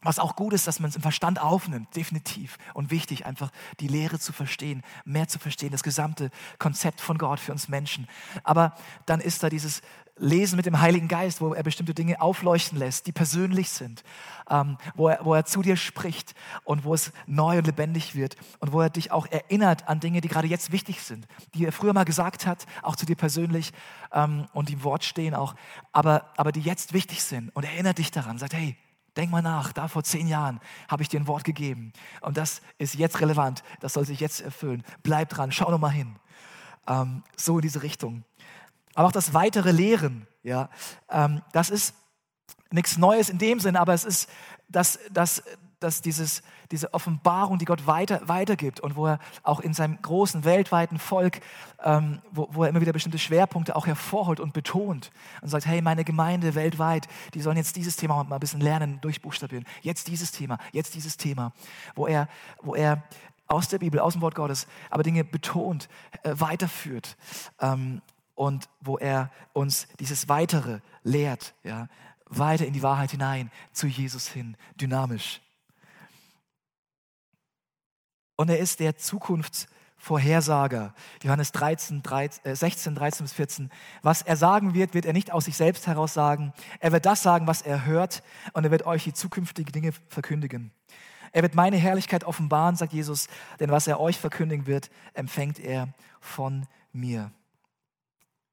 was 0.00 0.18
auch 0.18 0.36
gut 0.36 0.52
ist, 0.52 0.66
dass 0.66 0.80
man 0.80 0.88
es 0.88 0.96
im 0.96 1.02
Verstand 1.02 1.40
aufnimmt, 1.40 1.94
definitiv. 1.94 2.58
Und 2.74 2.90
wichtig, 2.90 3.26
einfach 3.26 3.50
die 3.80 3.88
Lehre 3.88 4.18
zu 4.18 4.32
verstehen, 4.32 4.82
mehr 5.04 5.28
zu 5.28 5.38
verstehen, 5.38 5.70
das 5.70 5.82
gesamte 5.82 6.30
Konzept 6.58 7.00
von 7.00 7.18
Gott 7.18 7.40
für 7.40 7.52
uns 7.52 7.68
Menschen. 7.68 8.08
Aber 8.42 8.74
dann 9.06 9.20
ist 9.20 9.42
da 9.42 9.50
dieses 9.50 9.82
Lesen 10.18 10.56
mit 10.56 10.66
dem 10.66 10.80
Heiligen 10.80 11.08
Geist, 11.08 11.40
wo 11.40 11.54
er 11.54 11.62
bestimmte 11.62 11.94
Dinge 11.94 12.20
aufleuchten 12.20 12.78
lässt, 12.78 13.06
die 13.06 13.12
persönlich 13.12 13.70
sind, 13.70 14.04
ähm, 14.50 14.76
wo, 14.94 15.08
er, 15.08 15.24
wo 15.24 15.34
er 15.34 15.46
zu 15.46 15.62
dir 15.62 15.76
spricht 15.76 16.34
und 16.64 16.84
wo 16.84 16.94
es 16.94 17.12
neu 17.26 17.58
und 17.58 17.66
lebendig 17.66 18.14
wird 18.14 18.36
und 18.60 18.72
wo 18.72 18.80
er 18.82 18.90
dich 18.90 19.10
auch 19.10 19.26
erinnert 19.26 19.88
an 19.88 20.00
Dinge, 20.00 20.20
die 20.20 20.28
gerade 20.28 20.48
jetzt 20.48 20.70
wichtig 20.70 21.02
sind, 21.02 21.26
die 21.54 21.64
er 21.64 21.72
früher 21.72 21.94
mal 21.94 22.04
gesagt 22.04 22.46
hat, 22.46 22.66
auch 22.82 22.94
zu 22.94 23.06
dir 23.06 23.16
persönlich 23.16 23.72
ähm, 24.12 24.46
und 24.52 24.70
im 24.70 24.84
Wort 24.84 25.02
stehen 25.04 25.34
auch, 25.34 25.54
aber, 25.92 26.30
aber 26.36 26.52
die 26.52 26.60
jetzt 26.60 26.92
wichtig 26.92 27.22
sind 27.22 27.48
und 27.56 27.64
erinnert 27.64 27.98
dich 27.98 28.10
daran, 28.10 28.38
sagt, 28.38 28.52
hey, 28.52 28.76
Denk 29.16 29.30
mal 29.30 29.42
nach, 29.42 29.72
da 29.72 29.88
vor 29.88 30.04
zehn 30.04 30.26
Jahren 30.26 30.60
habe 30.88 31.02
ich 31.02 31.08
dir 31.08 31.20
ein 31.20 31.26
Wort 31.26 31.44
gegeben 31.44 31.92
und 32.22 32.36
das 32.36 32.62
ist 32.78 32.94
jetzt 32.94 33.20
relevant, 33.20 33.62
das 33.80 33.92
soll 33.92 34.06
sich 34.06 34.20
jetzt 34.20 34.40
erfüllen. 34.40 34.82
Bleib 35.02 35.28
dran, 35.28 35.52
schau 35.52 35.70
noch 35.70 35.78
mal 35.78 35.90
hin. 35.90 36.16
Ähm, 36.86 37.22
so 37.36 37.58
in 37.58 37.62
diese 37.62 37.82
Richtung. 37.82 38.24
Aber 38.94 39.08
auch 39.08 39.12
das 39.12 39.34
weitere 39.34 39.70
Lehren, 39.70 40.26
ja, 40.42 40.70
ähm, 41.10 41.42
das 41.52 41.70
ist 41.70 41.94
nichts 42.70 42.96
Neues 42.96 43.28
in 43.28 43.38
dem 43.38 43.60
Sinn, 43.60 43.76
aber 43.76 43.92
es 43.92 44.04
ist, 44.04 44.30
dass, 44.68 44.98
dass 45.10 45.42
dass 45.82 46.02
dieses, 46.02 46.42
diese 46.70 46.94
Offenbarung, 46.94 47.58
die 47.58 47.64
Gott 47.64 47.86
weiter, 47.86 48.20
weitergibt 48.26 48.80
und 48.80 48.96
wo 48.96 49.06
er 49.06 49.18
auch 49.42 49.60
in 49.60 49.74
seinem 49.74 50.00
großen 50.00 50.44
weltweiten 50.44 50.98
Volk, 50.98 51.40
ähm, 51.82 52.20
wo, 52.30 52.48
wo 52.52 52.62
er 52.62 52.70
immer 52.70 52.80
wieder 52.80 52.92
bestimmte 52.92 53.18
Schwerpunkte 53.18 53.76
auch 53.76 53.86
hervorholt 53.86 54.40
und 54.40 54.52
betont 54.52 55.10
und 55.40 55.48
sagt, 55.48 55.66
hey, 55.66 55.82
meine 55.82 56.04
Gemeinde 56.04 56.54
weltweit, 56.54 57.08
die 57.34 57.40
sollen 57.40 57.56
jetzt 57.56 57.76
dieses 57.76 57.96
Thema 57.96 58.22
mal 58.24 58.36
ein 58.36 58.40
bisschen 58.40 58.60
lernen, 58.60 59.00
durchbuchstabieren. 59.00 59.66
Jetzt 59.80 60.08
dieses 60.08 60.32
Thema, 60.32 60.58
jetzt 60.72 60.94
dieses 60.94 61.16
Thema, 61.16 61.52
wo 61.94 62.06
er, 62.06 62.28
wo 62.62 62.74
er 62.74 63.02
aus 63.46 63.68
der 63.68 63.78
Bibel, 63.78 64.00
aus 64.00 64.14
dem 64.14 64.22
Wort 64.22 64.34
Gottes, 64.34 64.66
aber 64.90 65.02
Dinge 65.02 65.24
betont, 65.24 65.88
äh, 66.22 66.34
weiterführt 66.34 67.16
ähm, 67.60 68.00
und 68.34 68.68
wo 68.80 68.98
er 68.98 69.30
uns 69.52 69.86
dieses 70.00 70.28
Weitere 70.28 70.80
lehrt, 71.02 71.54
ja, 71.62 71.88
weiter 72.26 72.66
in 72.66 72.72
die 72.72 72.82
Wahrheit 72.82 73.10
hinein, 73.10 73.50
zu 73.72 73.86
Jesus 73.86 74.28
hin, 74.28 74.56
dynamisch. 74.80 75.40
Und 78.42 78.48
er 78.48 78.58
ist 78.58 78.80
der 78.80 78.96
Zukunftsvorhersager. 78.96 80.94
Johannes 81.22 81.52
13, 81.52 82.02
13, 82.02 82.44
äh 82.44 82.56
16, 82.56 82.96
13 82.96 83.22
bis 83.24 83.32
14. 83.34 83.70
Was 84.02 84.22
er 84.22 84.36
sagen 84.36 84.74
wird, 84.74 84.94
wird 84.94 85.06
er 85.06 85.12
nicht 85.12 85.30
aus 85.30 85.44
sich 85.44 85.56
selbst 85.56 85.86
heraus 85.86 86.12
sagen. 86.12 86.52
Er 86.80 86.90
wird 86.90 87.06
das 87.06 87.22
sagen, 87.22 87.46
was 87.46 87.62
er 87.62 87.86
hört, 87.86 88.24
und 88.52 88.64
er 88.64 88.72
wird 88.72 88.84
euch 88.84 89.04
die 89.04 89.12
zukünftigen 89.12 89.70
Dinge 89.70 89.92
verkündigen. 90.08 90.72
Er 91.30 91.42
wird 91.42 91.54
meine 91.54 91.76
Herrlichkeit 91.76 92.24
offenbaren, 92.24 92.74
sagt 92.74 92.92
Jesus, 92.92 93.28
denn 93.60 93.70
was 93.70 93.86
er 93.86 94.00
euch 94.00 94.18
verkündigen 94.18 94.66
wird, 94.66 94.90
empfängt 95.14 95.60
er 95.60 95.94
von 96.18 96.66
mir. 96.92 97.30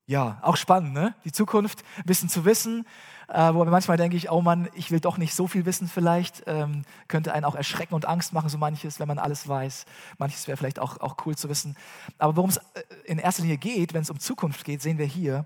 Ja, 0.10 0.40
auch 0.42 0.58
spannend, 0.58 0.94
ne? 0.94 1.14
Die 1.24 1.32
Zukunft 1.32 1.84
bisschen 2.04 2.30
zu 2.30 2.44
wissen, 2.44 2.88
äh, 3.28 3.54
wo 3.54 3.64
manchmal 3.66 3.96
denke 3.96 4.18
ich, 4.18 4.32
oh 4.32 4.42
Mann, 4.42 4.68
ich 4.74 4.90
will 4.90 5.00
doch 5.00 5.20
nicht 5.20 5.36
so 5.36 5.46
viel 5.46 5.68
wissen 5.68 5.88
vielleicht, 5.88 6.42
ähm, 6.48 6.82
könnte 7.08 7.32
einen 7.32 7.46
auch 7.46 7.54
erschrecken 7.54 7.94
und 7.94 8.08
Angst 8.08 8.34
machen, 8.34 8.50
so 8.50 8.58
manches, 8.58 9.00
wenn 9.00 9.08
man 9.08 9.20
alles 9.20 9.48
weiß. 9.48 9.86
Manches 10.18 10.48
wäre 10.48 10.58
vielleicht 10.58 10.80
auch, 10.80 11.00
auch 11.00 11.18
cool 11.28 11.38
zu 11.38 11.48
wissen. 11.48 11.78
Aber 12.18 12.36
worum 12.36 12.50
es 12.50 12.58
äh, 12.58 12.82
in 13.06 13.20
erster 13.20 13.44
Linie 13.44 13.60
geht, 13.60 13.94
wenn 13.94 14.02
es 14.02 14.10
um 14.10 14.18
Zukunft 14.18 14.66
geht, 14.66 14.82
sehen 14.82 14.98
wir 14.98 15.06
hier, 15.06 15.46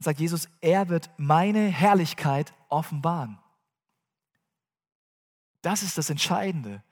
sagt 0.00 0.20
Jesus, 0.20 0.50
er 0.60 0.90
wird 0.90 1.08
meine 1.16 1.60
Herrlichkeit 1.60 2.52
offenbaren. 2.68 3.38
Das 5.62 5.82
ist 5.82 5.96
das 5.96 6.10
Entscheidende 6.10 6.82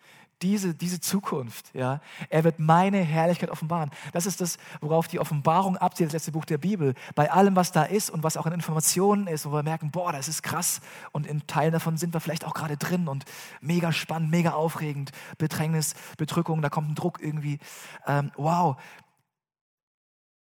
diese, 0.42 0.74
diese 0.74 1.00
Zukunft. 1.00 1.74
Ja? 1.74 2.00
Er 2.28 2.44
wird 2.44 2.58
meine 2.58 2.98
Herrlichkeit 2.98 3.50
offenbaren. 3.50 3.90
Das 4.12 4.26
ist 4.26 4.40
das, 4.40 4.58
worauf 4.80 5.08
die 5.08 5.18
Offenbarung 5.18 5.76
abzielt, 5.76 6.08
das 6.08 6.14
letzte 6.14 6.32
Buch 6.32 6.44
der 6.44 6.58
Bibel. 6.58 6.94
Bei 7.14 7.30
allem, 7.30 7.56
was 7.56 7.72
da 7.72 7.82
ist 7.82 8.10
und 8.10 8.22
was 8.22 8.36
auch 8.36 8.46
an 8.46 8.52
Informationen 8.52 9.26
ist, 9.26 9.46
wo 9.46 9.52
wir 9.52 9.62
merken, 9.62 9.90
boah, 9.90 10.12
das 10.12 10.28
ist 10.28 10.42
krass. 10.42 10.80
Und 11.12 11.26
in 11.26 11.46
Teilen 11.46 11.72
davon 11.72 11.96
sind 11.96 12.14
wir 12.14 12.20
vielleicht 12.20 12.44
auch 12.44 12.54
gerade 12.54 12.76
drin 12.76 13.08
und 13.08 13.24
mega 13.60 13.92
spannend, 13.92 14.30
mega 14.30 14.52
aufregend. 14.52 15.12
Bedrängnis, 15.38 15.94
Bedrückung, 16.16 16.62
da 16.62 16.68
kommt 16.68 16.90
ein 16.90 16.94
Druck 16.94 17.20
irgendwie. 17.20 17.58
Ähm, 18.06 18.30
wow. 18.36 18.76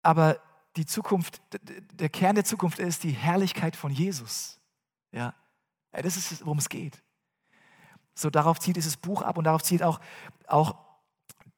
Aber 0.02 0.38
die 0.76 0.86
Zukunft, 0.86 1.40
der 1.94 2.08
Kern 2.08 2.34
der 2.34 2.44
Zukunft 2.44 2.78
ist 2.78 3.02
die 3.02 3.10
Herrlichkeit 3.12 3.76
von 3.76 3.90
Jesus. 3.90 4.60
Ja, 5.10 5.34
das 5.90 6.16
ist, 6.16 6.44
worum 6.44 6.58
es 6.58 6.68
geht. 6.68 7.02
So 8.16 8.30
darauf 8.30 8.58
zielt 8.58 8.76
dieses 8.76 8.96
Buch 8.96 9.22
ab 9.22 9.36
und 9.38 9.44
darauf 9.44 9.62
zielt 9.62 9.82
auch, 9.82 10.00
auch 10.48 10.74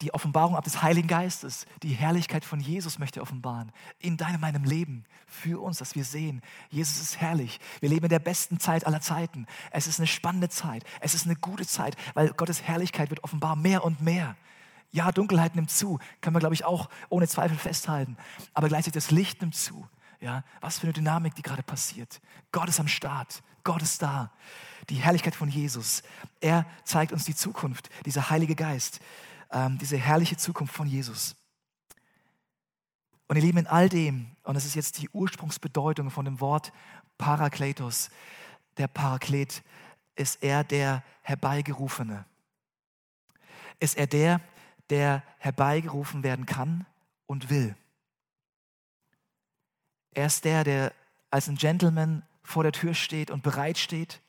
die 0.02 0.12
Offenbarung 0.12 0.56
ab 0.56 0.64
des 0.64 0.82
Heiligen 0.82 1.08
Geistes. 1.08 1.66
Die 1.82 1.92
Herrlichkeit 1.92 2.44
von 2.44 2.60
Jesus 2.60 2.98
möchte 2.98 3.22
offenbaren. 3.22 3.72
In 4.00 4.16
deinem, 4.16 4.40
meinem 4.40 4.64
Leben. 4.64 5.04
Für 5.26 5.62
uns, 5.62 5.78
dass 5.78 5.94
wir 5.94 6.04
sehen, 6.04 6.42
Jesus 6.70 7.00
ist 7.00 7.20
herrlich. 7.20 7.60
Wir 7.80 7.88
leben 7.88 8.06
in 8.06 8.10
der 8.10 8.18
besten 8.18 8.58
Zeit 8.58 8.86
aller 8.86 9.00
Zeiten. 9.00 9.46
Es 9.70 9.86
ist 9.86 10.00
eine 10.00 10.06
spannende 10.06 10.48
Zeit. 10.48 10.84
Es 11.00 11.14
ist 11.14 11.26
eine 11.26 11.36
gute 11.36 11.66
Zeit, 11.66 11.96
weil 12.14 12.30
Gottes 12.30 12.62
Herrlichkeit 12.62 13.10
wird 13.10 13.22
offenbar 13.24 13.54
mehr 13.54 13.84
und 13.84 14.00
mehr. 14.00 14.36
Ja, 14.90 15.12
Dunkelheit 15.12 15.54
nimmt 15.54 15.70
zu. 15.70 15.98
Können 16.20 16.34
wir, 16.34 16.40
glaube 16.40 16.54
ich, 16.54 16.64
auch 16.64 16.88
ohne 17.08 17.28
Zweifel 17.28 17.56
festhalten. 17.56 18.16
Aber 18.54 18.68
gleichzeitig 18.68 19.04
das 19.04 19.10
Licht 19.10 19.42
nimmt 19.42 19.54
zu. 19.54 19.86
Ja, 20.20 20.42
was 20.60 20.78
für 20.78 20.84
eine 20.84 20.94
Dynamik, 20.94 21.34
die 21.36 21.42
gerade 21.42 21.62
passiert. 21.62 22.20
Gott 22.50 22.68
ist 22.68 22.80
am 22.80 22.88
Start. 22.88 23.42
Gott 23.62 23.82
ist 23.82 24.02
da 24.02 24.32
die 24.90 24.96
Herrlichkeit 24.96 25.34
von 25.34 25.48
Jesus. 25.48 26.02
Er 26.40 26.66
zeigt 26.84 27.12
uns 27.12 27.24
die 27.24 27.34
Zukunft, 27.34 27.90
dieser 28.06 28.30
Heilige 28.30 28.54
Geist, 28.54 29.00
ähm, 29.50 29.78
diese 29.78 29.96
herrliche 29.96 30.36
Zukunft 30.36 30.74
von 30.74 30.86
Jesus. 30.86 31.36
Und 33.26 33.36
ihr 33.36 33.42
Lieben, 33.42 33.58
in 33.58 33.66
all 33.66 33.88
dem, 33.88 34.30
und 34.42 34.54
das 34.54 34.64
ist 34.64 34.74
jetzt 34.74 34.98
die 34.98 35.10
Ursprungsbedeutung 35.10 36.10
von 36.10 36.24
dem 36.24 36.40
Wort 36.40 36.72
Parakletos, 37.18 38.10
der 38.78 38.88
Paraklet, 38.88 39.62
ist 40.16 40.42
er 40.42 40.64
der 40.64 41.02
Herbeigerufene. 41.22 42.24
Ist 43.80 43.96
er 43.98 44.06
der, 44.06 44.40
der 44.88 45.22
herbeigerufen 45.38 46.22
werden 46.22 46.46
kann 46.46 46.86
und 47.26 47.50
will. 47.50 47.76
Er 50.12 50.26
ist 50.26 50.44
der, 50.44 50.64
der 50.64 50.92
als 51.30 51.48
ein 51.48 51.56
Gentleman 51.56 52.22
vor 52.42 52.62
der 52.62 52.72
Tür 52.72 52.94
steht 52.94 53.30
und 53.30 53.42
bereit 53.42 53.76
steht, 53.76 54.22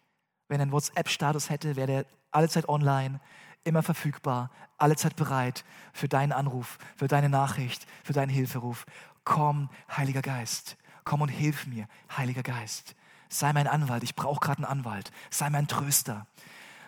wenn 0.49 0.59
er 0.59 0.63
einen 0.63 0.71
WhatsApp-Status 0.73 1.49
hätte, 1.49 1.77
wäre 1.77 1.87
der 1.87 2.05
allezeit 2.31 2.67
online, 2.67 3.21
immer 3.63 3.83
verfügbar, 3.83 4.51
allezeit 4.77 5.15
bereit 5.15 5.63
für 5.93 6.09
deinen 6.09 6.31
Anruf, 6.31 6.77
für 6.97 7.07
deine 7.07 7.29
Nachricht, 7.29 7.87
für 8.03 8.13
deinen 8.13 8.29
Hilferuf. 8.29 8.85
Komm, 9.23 9.69
Heiliger 9.95 10.21
Geist, 10.21 10.77
komm 11.03 11.21
und 11.21 11.29
hilf 11.29 11.67
mir, 11.67 11.87
Heiliger 12.15 12.43
Geist. 12.43 12.95
Sei 13.29 13.53
mein 13.53 13.67
Anwalt, 13.67 14.03
ich 14.03 14.15
brauche 14.15 14.39
gerade 14.39 14.63
einen 14.63 14.79
Anwalt. 14.79 15.11
Sei 15.29 15.49
mein 15.51 15.67
Tröster. 15.67 16.25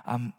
Ähm, 0.08 0.34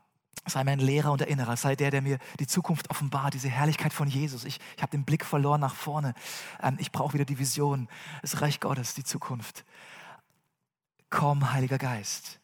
sei 0.46 0.64
mein 0.64 0.80
Lehrer 0.80 1.12
und 1.12 1.20
Erinnerer. 1.20 1.56
Sei 1.56 1.76
der, 1.76 1.92
der 1.92 2.02
mir 2.02 2.18
die 2.40 2.48
Zukunft 2.48 2.90
offenbart, 2.90 3.34
diese 3.34 3.48
Herrlichkeit 3.48 3.92
von 3.92 4.08
Jesus. 4.08 4.44
Ich, 4.44 4.58
ich 4.76 4.82
habe 4.82 4.90
den 4.90 5.04
Blick 5.04 5.24
verloren 5.24 5.60
nach 5.60 5.76
vorne. 5.76 6.14
Ähm, 6.60 6.76
ich 6.80 6.90
brauche 6.90 7.14
wieder 7.14 7.24
die 7.24 7.38
Vision, 7.38 7.88
das 8.20 8.40
Reich 8.40 8.58
Gottes, 8.58 8.94
die 8.94 9.04
Zukunft. 9.04 9.64
Komm, 11.08 11.52
Heiliger 11.52 11.78
Geist. 11.78 12.41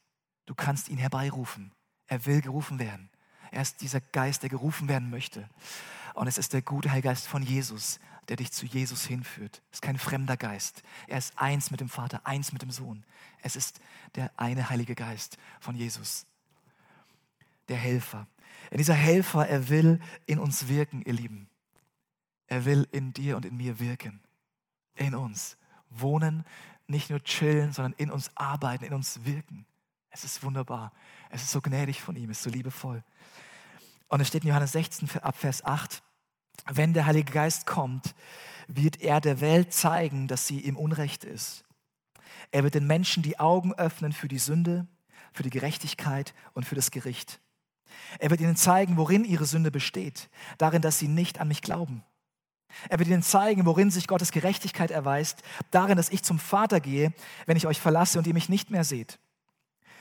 Du 0.48 0.54
kannst 0.54 0.88
ihn 0.88 0.96
herbeirufen. 0.96 1.72
Er 2.06 2.24
will 2.24 2.40
gerufen 2.40 2.78
werden. 2.78 3.10
Er 3.50 3.60
ist 3.60 3.82
dieser 3.82 4.00
Geist, 4.00 4.42
der 4.42 4.48
gerufen 4.48 4.88
werden 4.88 5.10
möchte. 5.10 5.46
Und 6.14 6.26
es 6.26 6.38
ist 6.38 6.54
der 6.54 6.62
gute 6.62 6.90
Heilgeist 6.90 7.28
von 7.28 7.42
Jesus, 7.42 8.00
der 8.28 8.36
dich 8.36 8.50
zu 8.50 8.64
Jesus 8.64 9.04
hinführt. 9.04 9.60
Es 9.70 9.76
ist 9.76 9.82
kein 9.82 9.98
fremder 9.98 10.38
Geist. 10.38 10.82
Er 11.06 11.18
ist 11.18 11.38
eins 11.38 11.70
mit 11.70 11.80
dem 11.80 11.90
Vater, 11.90 12.26
eins 12.26 12.54
mit 12.54 12.62
dem 12.62 12.70
Sohn. 12.70 13.04
Es 13.42 13.56
ist 13.56 13.82
der 14.14 14.30
eine 14.38 14.70
Heilige 14.70 14.94
Geist 14.94 15.36
von 15.60 15.74
Jesus. 15.76 16.24
Der 17.68 17.76
Helfer. 17.76 18.26
Und 18.70 18.78
dieser 18.78 18.94
Helfer, 18.94 19.46
er 19.46 19.68
will 19.68 20.00
in 20.24 20.38
uns 20.38 20.66
wirken, 20.66 21.02
ihr 21.02 21.12
Lieben. 21.12 21.50
Er 22.46 22.64
will 22.64 22.88
in 22.90 23.12
dir 23.12 23.36
und 23.36 23.44
in 23.44 23.58
mir 23.58 23.80
wirken. 23.80 24.22
In 24.94 25.14
uns. 25.14 25.58
wohnen, 25.90 26.46
nicht 26.86 27.10
nur 27.10 27.22
chillen, 27.22 27.72
sondern 27.72 27.92
in 27.98 28.10
uns 28.10 28.30
arbeiten, 28.34 28.84
in 28.84 28.94
uns 28.94 29.26
wirken. 29.26 29.66
Es 30.10 30.24
ist 30.24 30.42
wunderbar. 30.42 30.92
Es 31.30 31.42
ist 31.42 31.50
so 31.50 31.60
gnädig 31.60 32.00
von 32.00 32.16
ihm, 32.16 32.30
es 32.30 32.38
ist 32.38 32.44
so 32.44 32.50
liebevoll. 32.50 33.04
Und 34.08 34.20
es 34.20 34.28
steht 34.28 34.42
in 34.42 34.48
Johannes 34.48 34.72
16 34.72 35.08
ab 35.20 35.36
Vers 35.36 35.64
8, 35.64 36.02
wenn 36.66 36.92
der 36.92 37.06
Heilige 37.06 37.32
Geist 37.32 37.66
kommt, 37.66 38.14
wird 38.66 39.00
er 39.00 39.20
der 39.20 39.40
Welt 39.40 39.72
zeigen, 39.72 40.28
dass 40.28 40.46
sie 40.46 40.60
im 40.60 40.76
Unrecht 40.76 41.24
ist. 41.24 41.64
Er 42.50 42.64
wird 42.64 42.74
den 42.74 42.86
Menschen 42.86 43.22
die 43.22 43.38
Augen 43.38 43.74
öffnen 43.74 44.12
für 44.12 44.28
die 44.28 44.38
Sünde, 44.38 44.86
für 45.32 45.42
die 45.42 45.50
Gerechtigkeit 45.50 46.34
und 46.52 46.64
für 46.64 46.74
das 46.74 46.90
Gericht. 46.90 47.40
Er 48.18 48.30
wird 48.30 48.40
ihnen 48.40 48.56
zeigen, 48.56 48.96
worin 48.96 49.24
ihre 49.24 49.46
Sünde 49.46 49.70
besteht, 49.70 50.28
darin, 50.58 50.82
dass 50.82 50.98
sie 50.98 51.08
nicht 51.08 51.40
an 51.40 51.48
mich 51.48 51.62
glauben. 51.62 52.04
Er 52.88 52.98
wird 52.98 53.08
ihnen 53.08 53.22
zeigen, 53.22 53.64
worin 53.64 53.90
sich 53.90 54.06
Gottes 54.06 54.30
Gerechtigkeit 54.30 54.90
erweist, 54.90 55.42
darin, 55.70 55.96
dass 55.96 56.10
ich 56.10 56.22
zum 56.22 56.38
Vater 56.38 56.80
gehe, 56.80 57.12
wenn 57.46 57.56
ich 57.56 57.66
euch 57.66 57.80
verlasse 57.80 58.18
und 58.18 58.26
ihr 58.26 58.34
mich 58.34 58.48
nicht 58.48 58.70
mehr 58.70 58.84
seht. 58.84 59.18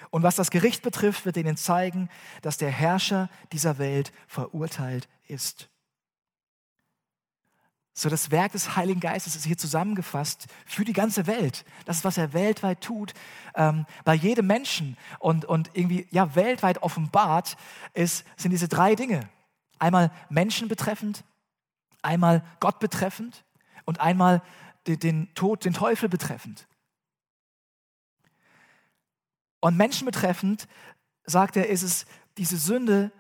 Und 0.10 0.24
was 0.24 0.36
das 0.36 0.52
Gericht 0.52 0.84
betrifft, 0.84 1.26
wird 1.26 1.38
ihnen 1.38 1.58
zeigen, 1.58 2.10
dass 2.42 2.58
der 2.58 2.72
Herrscher 2.72 3.30
dieser 3.52 3.78
Welt 3.78 4.12
verurteilt 4.28 5.08
ist. 5.28 5.70
So 8.00 8.10
das 8.10 8.30
Werk 8.30 8.52
des 8.52 8.76
Heiligen 8.76 9.00
Geistes 9.00 9.36
ist 9.36 9.46
hier 9.46 9.58
zusammengefasst 9.58 10.46
für 10.68 10.86
die 10.86 10.94
ganze 10.94 11.26
Welt. 11.26 11.66
Das 11.86 11.98
ist, 11.98 12.06
was 12.06 12.20
er 12.20 12.32
weltweit 12.32 12.82
tut, 12.82 13.16
ähm, 13.56 13.88
bei 14.04 14.14
jedem 14.14 14.46
Menschen 14.46 14.98
und, 15.18 15.46
und 15.46 15.72
irgendwie 15.74 16.08
ja, 16.12 16.36
weltweit 16.36 16.84
offenbart 16.84 17.58
ist, 17.96 18.24
sind 18.36 18.52
diese 18.52 18.68
drei 18.68 18.94
Dinge. 18.94 19.28
Einmal 19.80 20.12
Menschen 20.30 20.68
betreffend, 20.68 21.24
einmal 22.04 22.44
Gott 22.60 22.78
betreffend 22.80 23.44
und 23.86 24.00
einmal 24.00 24.44
den, 24.86 25.00
den 25.00 25.34
Tod, 25.34 25.66
den 25.66 25.74
Teufel 25.74 26.08
betreffend. 26.08 26.68
Und 29.60 29.78
Menschen 29.78 30.06
betreffend, 30.06 30.68
sagt 31.26 31.58
er, 31.58 31.70
ist 31.70 31.84
es 31.84 32.06
diese 32.38 32.58
Sünde, 32.58 33.12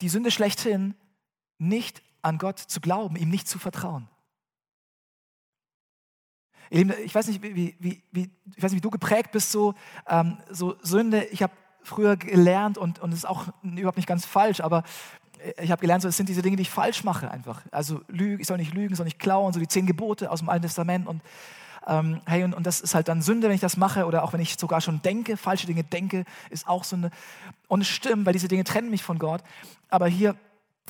die 0.00 0.08
Sünde 0.08 0.30
schlechthin, 0.30 0.94
nicht 1.58 2.02
an 2.22 2.38
Gott 2.38 2.58
zu 2.58 2.80
glauben, 2.80 3.16
ihm 3.16 3.28
nicht 3.28 3.48
zu 3.48 3.58
vertrauen. 3.58 4.08
Ich 6.70 7.14
weiß 7.14 7.26
nicht, 7.26 7.42
wie, 7.42 7.76
wie, 7.80 8.02
wie, 8.12 8.30
ich 8.54 8.62
weiß 8.62 8.70
nicht, 8.70 8.78
wie 8.78 8.86
du 8.86 8.90
geprägt 8.90 9.32
bist, 9.32 9.50
so, 9.50 9.74
ähm, 10.06 10.38
so 10.50 10.76
Sünde. 10.82 11.24
Ich 11.24 11.42
habe 11.42 11.52
früher 11.82 12.16
gelernt 12.16 12.78
und, 12.78 13.02
es 13.02 13.14
ist 13.14 13.28
auch 13.28 13.48
überhaupt 13.62 13.96
nicht 13.96 14.06
ganz 14.06 14.24
falsch, 14.24 14.60
aber 14.60 14.84
ich 15.60 15.70
habe 15.70 15.80
gelernt, 15.80 16.02
so, 16.02 16.08
es 16.08 16.16
sind 16.16 16.28
diese 16.28 16.42
Dinge, 16.42 16.56
die 16.56 16.62
ich 16.62 16.70
falsch 16.70 17.02
mache 17.02 17.30
einfach. 17.30 17.62
Also 17.70 18.02
lüge, 18.08 18.40
ich 18.40 18.46
soll 18.46 18.58
nicht 18.58 18.74
lügen, 18.74 18.94
soll 18.94 19.04
nicht 19.04 19.18
klauen, 19.18 19.52
so 19.52 19.60
die 19.60 19.68
zehn 19.68 19.86
Gebote 19.86 20.30
aus 20.30 20.40
dem 20.40 20.48
Alten 20.48 20.62
Testament 20.62 21.06
und 21.06 21.22
ähm, 21.86 22.20
hey, 22.26 22.44
und, 22.44 22.54
und 22.54 22.66
das 22.66 22.80
ist 22.80 22.94
halt 22.94 23.08
dann 23.08 23.22
Sünde, 23.22 23.48
wenn 23.48 23.54
ich 23.54 23.60
das 23.60 23.76
mache 23.76 24.06
oder 24.06 24.22
auch 24.22 24.32
wenn 24.32 24.40
ich 24.40 24.58
sogar 24.58 24.80
schon 24.80 25.02
denke, 25.02 25.36
falsche 25.36 25.66
Dinge 25.66 25.84
denke, 25.84 26.24
ist 26.50 26.68
auch 26.68 26.84
Sünde. 26.84 27.10
Und 27.68 27.82
es 27.82 27.88
stimmt, 27.88 28.26
weil 28.26 28.32
diese 28.32 28.48
Dinge 28.48 28.64
trennen 28.64 28.90
mich 28.90 29.02
von 29.02 29.18
Gott. 29.18 29.42
Aber 29.88 30.06
hier 30.06 30.36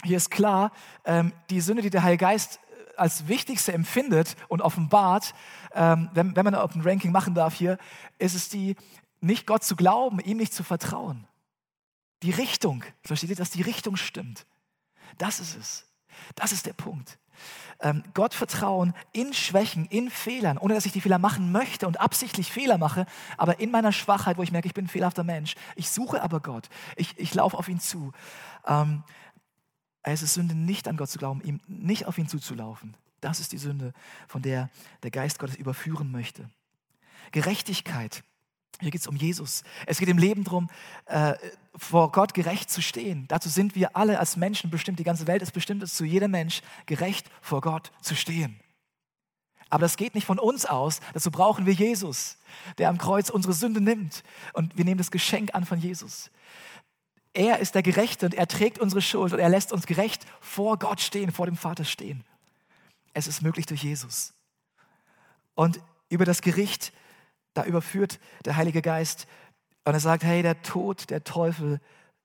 hier 0.05 0.17
ist 0.17 0.31
klar, 0.31 0.73
ähm, 1.05 1.33
die 1.51 1.61
Sünde, 1.61 1.83
die 1.83 1.91
der 1.91 2.03
Heilige 2.03 2.25
Geist 2.25 2.59
äh, 2.71 2.97
als 2.97 3.29
wichtigste 3.29 3.73
empfindet 3.73 4.37
und 4.49 4.63
offenbart, 4.63 5.35
ähm, 5.75 6.09
wenn, 6.15 6.37
wenn 6.37 6.45
man 6.45 6.55
ein 6.55 6.81
Ranking 6.83 7.13
machen 7.13 7.35
darf 7.35 7.55
hier, 7.55 7.79
ist 8.19 8.35
es 8.35 8.49
die, 8.49 8.77
nicht 9.21 9.47
Gott 9.47 9.65
zu 9.65 9.77
glauben, 9.77 10.21
ihm 10.21 10.39
nicht 10.39 10.55
zu 10.55 10.65
vertrauen. 10.65 11.27
Die 12.23 12.31
Richtung, 12.31 12.85
versteht 13.03 13.31
ihr, 13.31 13.37
dass 13.37 13.51
die 13.51 13.63
Richtung 13.63 13.97
stimmt. 13.97 14.47
Das 15.19 15.41
ist 15.41 15.57
es. 15.57 15.87
Das 16.35 16.53
ist 16.53 16.67
der 16.67 16.73
Punkt. 16.73 17.19
Ähm, 17.81 18.03
Gott 18.13 18.35
vertrauen 18.35 18.95
in 19.13 19.33
Schwächen, 19.33 19.87
in 19.87 20.11
Fehlern, 20.11 20.59
ohne 20.59 20.75
dass 20.75 20.85
ich 20.85 20.93
die 20.93 21.01
Fehler 21.01 21.19
machen 21.19 21.51
möchte 21.53 21.87
und 21.87 21.99
absichtlich 21.99 22.53
Fehler 22.53 22.77
mache, 22.77 23.07
aber 23.39 23.61
in 23.61 23.71
meiner 23.71 23.93
Schwachheit, 23.93 24.37
wo 24.37 24.43
ich 24.43 24.53
merke, 24.53 24.69
ich 24.69 24.75
bin 24.75 24.85
ein 24.85 24.89
fehlerhafter 24.89 25.25
Mensch. 25.25 25.55
Ich 25.77 25.91
suche 25.91 26.23
aber 26.23 26.41
Gott. 26.41 26.69
Ich, 26.97 27.19
ich 27.19 27.33
laufe 27.35 27.57
auf 27.57 27.69
ihn 27.69 27.81
zu. 27.81 28.13
Ähm, 28.67 29.03
es 30.03 30.23
ist 30.23 30.35
Sünde, 30.35 30.55
nicht 30.55 30.89
an 30.89 30.97
Gott 30.97 31.11
zu 31.11 31.19
glauben, 31.19 31.41
ihm 31.43 31.61
nicht 31.67 32.07
auf 32.07 32.19
ihn 32.19 32.29
zuzulaufen. 32.29 32.97
Das 33.21 33.41
ist 33.41 33.53
die 33.53 33.59
Sünde, 33.59 33.93
von 34.29 34.43
der 34.43 34.71
der 35.03 35.11
Geist 35.11 35.39
Gottes 35.39 35.57
überführen 35.57 36.11
möchte. 36.11 36.51
Gerechtigkeit. 37.33 38.25
Hier 38.81 38.91
geht 38.91 39.01
es 39.01 39.07
um 39.07 39.17
Jesus. 39.17 39.63
Es 39.87 39.99
geht 39.99 40.09
im 40.09 40.19
Leben 40.19 40.45
darum, 40.45 40.69
äh, 41.07 41.35
vor 41.77 42.13
Gott 42.13 42.35
gerecht 42.35 42.71
zu 42.71 42.83
stehen. 42.83 43.27
Dazu 43.29 43.49
sind 43.49 43.75
wir 43.75 43.97
alle 43.97 44.19
als 44.19 44.37
Menschen 44.37 44.71
bestimmt. 44.71 44.99
Die 44.99 45.05
ganze 45.05 45.27
Welt 45.27 45.43
ist 45.43 45.53
bestimmt, 45.53 45.83
es 45.83 45.95
zu 45.95 46.05
jedem 46.05 46.31
Mensch 46.31 46.63
gerecht 46.87 47.31
vor 47.41 47.61
Gott 47.61 47.93
zu 48.01 48.17
stehen. 48.17 48.59
Aber 49.69 49.83
das 49.83 49.97
geht 49.97 50.15
nicht 50.15 50.27
von 50.27 50.39
uns 50.39 50.67
aus. 50.67 51.01
Dazu 51.15 51.31
brauchen 51.31 51.65
wir 51.65 51.73
Jesus, 51.73 52.39
der 52.79 52.89
am 52.89 52.99
Kreuz 52.99 53.31
unsere 53.31 53.55
Sünde 53.55 53.81
nimmt. 53.81 54.25
Und 54.53 54.77
wir 54.77 54.85
nehmen 54.85 54.99
das 54.99 55.13
Geschenk 55.13 55.55
an 55.55 55.65
von 55.65 55.79
Jesus. 55.79 56.31
Er 57.33 57.61
ist 57.61 57.77
der 57.77 57.83
Gerechte 57.83 58.27
und 58.27 58.35
er 58.35 58.49
trägt 58.49 58.81
unsere 58.81 59.01
Schuld 59.01 59.33
und 59.33 59.39
er 59.39 59.49
lässt 59.49 59.73
uns 59.73 59.87
gerecht 59.87 60.27
vor 60.41 60.79
Gott 60.79 61.01
stehen, 61.01 61.31
vor 61.31 61.47
dem 61.47 61.57
Vater 61.57 61.85
stehen. 61.85 62.25
Es 63.15 63.29
ist 63.29 63.43
möglich 63.43 63.67
durch 63.67 63.85
Jesus. 63.85 64.35
Und 65.55 65.81
über 66.09 66.25
das 66.25 66.43
Gericht, 66.43 66.93
da 67.55 67.65
überführt 67.65 68.21
der 68.45 68.57
Heilige 68.57 68.83
Geist 68.83 69.27
und 69.85 69.95
er 69.95 70.01
sagt, 70.01 70.25
hey, 70.25 70.43
der 70.43 70.63
Tod, 70.63 71.11
der 71.11 71.25
Teufel 71.25 71.81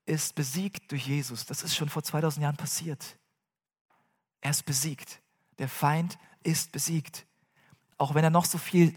ist 0.05 0.35
besiegt 0.35 0.91
durch 0.91 1.07
Jesus. 1.07 1.45
Das 1.45 1.63
ist 1.63 1.75
schon 1.75 1.89
vor 1.89 2.03
2000 2.03 2.43
Jahren 2.43 2.57
passiert. 2.57 3.17
Er 4.41 4.51
ist 4.51 4.65
besiegt. 4.65 5.21
Der 5.57 5.69
Feind 5.69 6.17
ist 6.43 6.71
besiegt. 6.71 7.25
Auch 7.97 8.13
wenn 8.13 8.23
er 8.23 8.29
noch 8.29 8.45
so 8.45 8.57
viel 8.57 8.93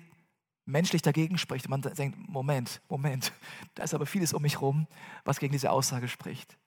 menschlich 0.66 1.00
dagegen 1.00 1.38
spricht 1.38 1.68
man 1.68 1.80
denkt, 1.80 2.18
Moment, 2.28 2.82
Moment, 2.88 3.32
da 3.74 3.84
ist 3.84 3.94
aber 3.94 4.04
vieles 4.04 4.34
um 4.34 4.42
mich 4.42 4.56
herum, 4.56 4.86
was 5.24 5.38
gegen 5.38 5.52
diese 5.52 5.70
Aussage 5.70 6.08
spricht. 6.08 6.58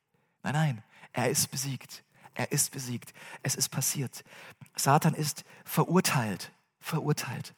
Nein, 0.41 0.53
nein, 0.53 0.83
er 1.13 1.29
ist 1.29 1.51
besiegt. 1.51 2.03
Er 2.33 2.51
ist 2.51 2.71
besiegt. 2.71 3.13
Es 3.43 3.55
ist 3.55 3.69
passiert. 3.69 4.23
Satan 4.75 5.13
ist 5.13 5.43
verurteilt. 5.65 6.51
Verurteilt. 6.79 7.53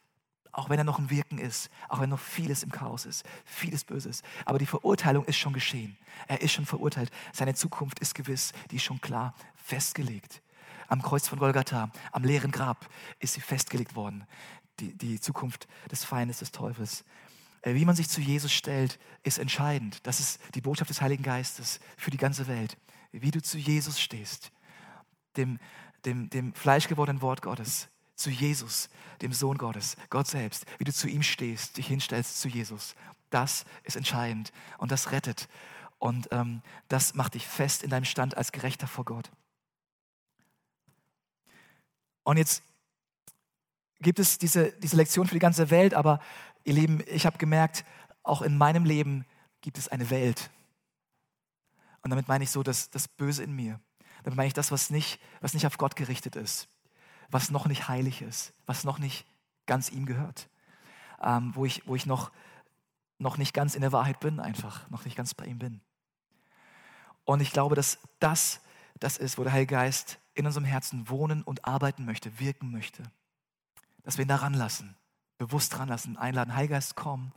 Auch 0.54 0.70
wenn 0.70 0.78
er 0.78 0.84
noch 0.84 0.98
ein 0.98 1.10
Wirken 1.10 1.38
ist, 1.38 1.68
auch 1.88 2.00
wenn 2.00 2.10
noch 2.10 2.20
vieles 2.20 2.62
im 2.62 2.70
Chaos 2.70 3.04
ist, 3.06 3.24
vieles 3.44 3.84
Böses. 3.84 4.22
Aber 4.44 4.58
die 4.58 4.66
Verurteilung 4.66 5.24
ist 5.24 5.36
schon 5.36 5.52
geschehen. 5.52 5.96
Er 6.28 6.40
ist 6.40 6.52
schon 6.52 6.64
verurteilt. 6.64 7.10
Seine 7.32 7.54
Zukunft 7.54 7.98
ist 7.98 8.14
gewiss, 8.14 8.52
die 8.70 8.76
ist 8.76 8.84
schon 8.84 9.00
klar 9.00 9.34
festgelegt. 9.56 10.42
Am 10.88 11.02
Kreuz 11.02 11.28
von 11.28 11.38
Golgatha, 11.38 11.90
am 12.12 12.24
leeren 12.24 12.50
Grab 12.50 12.88
ist 13.18 13.34
sie 13.34 13.40
festgelegt 13.40 13.94
worden 13.94 14.26
die, 14.80 14.96
die 14.96 15.20
Zukunft 15.20 15.66
des 15.90 16.04
Feindes, 16.04 16.38
des 16.38 16.52
Teufels. 16.52 17.04
Äh, 17.62 17.74
wie 17.74 17.84
man 17.84 17.96
sich 17.96 18.08
zu 18.08 18.20
Jesus 18.20 18.52
stellt, 18.52 18.98
ist 19.22 19.38
entscheidend. 19.38 20.06
Das 20.06 20.20
ist 20.20 20.40
die 20.54 20.60
Botschaft 20.60 20.90
des 20.90 21.00
Heiligen 21.00 21.22
Geistes 21.22 21.80
für 21.96 22.10
die 22.10 22.16
ganze 22.16 22.46
Welt. 22.46 22.76
Wie 23.12 23.30
du 23.30 23.40
zu 23.40 23.58
Jesus 23.58 24.00
stehst, 24.00 24.50
dem, 25.36 25.58
dem, 26.04 26.30
dem 26.30 26.54
fleischgewordenen 26.54 27.22
Wort 27.22 27.42
Gottes, 27.42 27.88
zu 28.14 28.30
Jesus, 28.30 28.88
dem 29.22 29.32
Sohn 29.32 29.58
Gottes, 29.58 29.96
Gott 30.10 30.26
selbst, 30.26 30.66
wie 30.78 30.84
du 30.84 30.92
zu 30.92 31.08
ihm 31.08 31.22
stehst, 31.22 31.76
dich 31.76 31.86
hinstellst 31.86 32.40
zu 32.40 32.48
Jesus. 32.48 32.94
Das 33.30 33.64
ist 33.82 33.96
entscheidend 33.96 34.52
und 34.78 34.92
das 34.92 35.10
rettet. 35.10 35.48
Und 35.98 36.28
ähm, 36.32 36.62
das 36.88 37.14
macht 37.14 37.34
dich 37.34 37.46
fest 37.46 37.82
in 37.82 37.90
deinem 37.90 38.04
Stand 38.04 38.36
als 38.36 38.52
Gerechter 38.52 38.86
vor 38.86 39.04
Gott. 39.04 39.30
Und 42.22 42.36
jetzt 42.36 42.62
gibt 44.00 44.18
es 44.18 44.38
diese, 44.38 44.72
diese 44.72 44.96
Lektion 44.96 45.26
für 45.26 45.34
die 45.34 45.40
ganze 45.40 45.70
Welt, 45.70 45.94
aber 45.94 46.20
ihr 46.64 46.74
Lieben, 46.74 47.02
ich 47.06 47.26
habe 47.26 47.38
gemerkt, 47.38 47.84
auch 48.22 48.42
in 48.42 48.56
meinem 48.56 48.84
Leben 48.84 49.24
gibt 49.60 49.78
es 49.78 49.88
eine 49.88 50.10
Welt. 50.10 50.50
Und 52.02 52.10
damit 52.10 52.28
meine 52.28 52.44
ich 52.44 52.50
so 52.50 52.62
das, 52.62 52.90
das 52.90 53.08
Böse 53.08 53.42
in 53.42 53.54
mir. 53.54 53.80
Damit 54.22 54.36
meine 54.36 54.46
ich 54.46 54.54
das, 54.54 54.70
was 54.70 54.90
nicht, 54.90 55.20
was 55.40 55.54
nicht 55.54 55.66
auf 55.66 55.78
Gott 55.78 55.96
gerichtet 55.96 56.36
ist, 56.36 56.68
was 57.30 57.50
noch 57.50 57.66
nicht 57.66 57.88
heilig 57.88 58.22
ist, 58.22 58.52
was 58.66 58.84
noch 58.84 58.98
nicht 58.98 59.26
ganz 59.66 59.90
ihm 59.90 60.06
gehört, 60.06 60.48
ähm, 61.22 61.52
wo, 61.54 61.64
ich, 61.64 61.86
wo 61.86 61.94
ich 61.94 62.06
noch, 62.06 62.30
noch 63.18 63.38
nicht 63.38 63.54
ganz 63.54 63.74
in 63.74 63.80
der 63.80 63.92
Wahrheit 63.92 64.20
bin, 64.20 64.40
einfach, 64.40 64.88
noch 64.90 65.04
nicht 65.04 65.16
ganz 65.16 65.34
bei 65.34 65.46
ihm 65.46 65.58
bin. 65.58 65.80
Und 67.24 67.40
ich 67.40 67.52
glaube, 67.52 67.74
dass 67.74 67.98
das 68.20 68.60
das 69.00 69.16
ist, 69.16 69.38
wo 69.38 69.42
der 69.42 69.52
Heilige 69.52 69.74
Geist 69.74 70.18
in 70.34 70.46
unserem 70.46 70.64
Herzen 70.64 71.08
wohnen 71.08 71.42
und 71.42 71.64
arbeiten 71.64 72.04
möchte, 72.04 72.38
wirken 72.38 72.70
möchte 72.70 73.02
dass 74.04 74.18
wir 74.18 74.24
ihn 74.24 74.28
da 74.28 74.36
ranlassen, 74.36 74.94
bewusst 75.38 75.76
ranlassen, 75.78 76.16
einladen, 76.16 76.54
Heilgeist, 76.54 76.94
komm, 76.94 77.32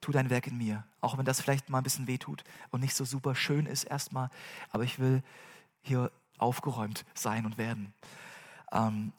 tu 0.00 0.12
dein 0.12 0.28
Werk 0.28 0.48
in 0.48 0.58
mir. 0.58 0.84
Auch 1.00 1.16
wenn 1.16 1.24
das 1.24 1.40
vielleicht 1.40 1.70
mal 1.70 1.78
ein 1.78 1.84
bisschen 1.84 2.06
wehtut 2.06 2.44
und 2.70 2.80
nicht 2.80 2.94
so 2.94 3.04
super 3.04 3.34
schön 3.34 3.64
ist 3.64 3.84
erstmal, 3.84 4.28
aber 4.70 4.84
ich 4.84 4.98
will 4.98 5.22
hier 5.80 6.10
aufgeräumt 6.36 7.06
sein 7.14 7.46
und 7.46 7.56
werden. 7.56 7.94
Ähm, 8.74 9.12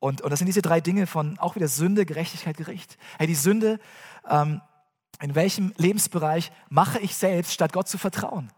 und, 0.00 0.20
und 0.20 0.30
das 0.30 0.38
sind 0.38 0.46
diese 0.46 0.62
drei 0.62 0.80
Dinge 0.80 1.06
von 1.06 1.38
auch 1.38 1.56
wieder 1.56 1.68
Sünde, 1.68 2.06
Gerechtigkeit, 2.06 2.56
Gericht. 2.56 2.98
Hey, 3.18 3.26
die 3.26 3.34
Sünde, 3.34 3.80
ähm, 4.28 4.60
in 5.20 5.34
welchem 5.34 5.72
Lebensbereich 5.76 6.52
mache 6.68 7.00
ich 7.00 7.16
selbst, 7.16 7.52
statt 7.52 7.72
Gott 7.72 7.88
zu 7.88 7.98
vertrauen? 7.98 8.52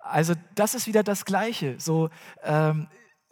Also 0.00 0.34
das 0.56 0.74
ist 0.74 0.88
wieder 0.88 1.04
das 1.04 1.24
Gleiche. 1.24 1.78
So, 1.78 2.10
ähm, 2.42 2.88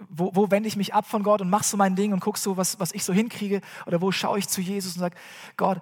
wo, 0.09 0.31
wo 0.35 0.50
wende 0.50 0.68
ich 0.68 0.76
mich 0.76 0.94
ab 0.94 1.07
von 1.07 1.24
Gott 1.24 1.40
und 1.40 1.50
mach 1.50 1.64
so 1.64 1.76
mein 1.76 1.96
Ding 1.96 2.12
und 2.12 2.20
guck 2.20 2.38
so, 2.38 2.57
was, 2.57 2.79
was 2.79 2.92
ich 2.92 3.05
so 3.05 3.12
hinkriege? 3.12 3.61
Oder 3.87 4.00
wo 4.00 4.12
schaue 4.12 4.38
ich 4.38 4.48
zu 4.48 4.61
Jesus 4.61 4.94
und 4.94 5.00
sage, 5.00 5.16
Gott, 5.57 5.81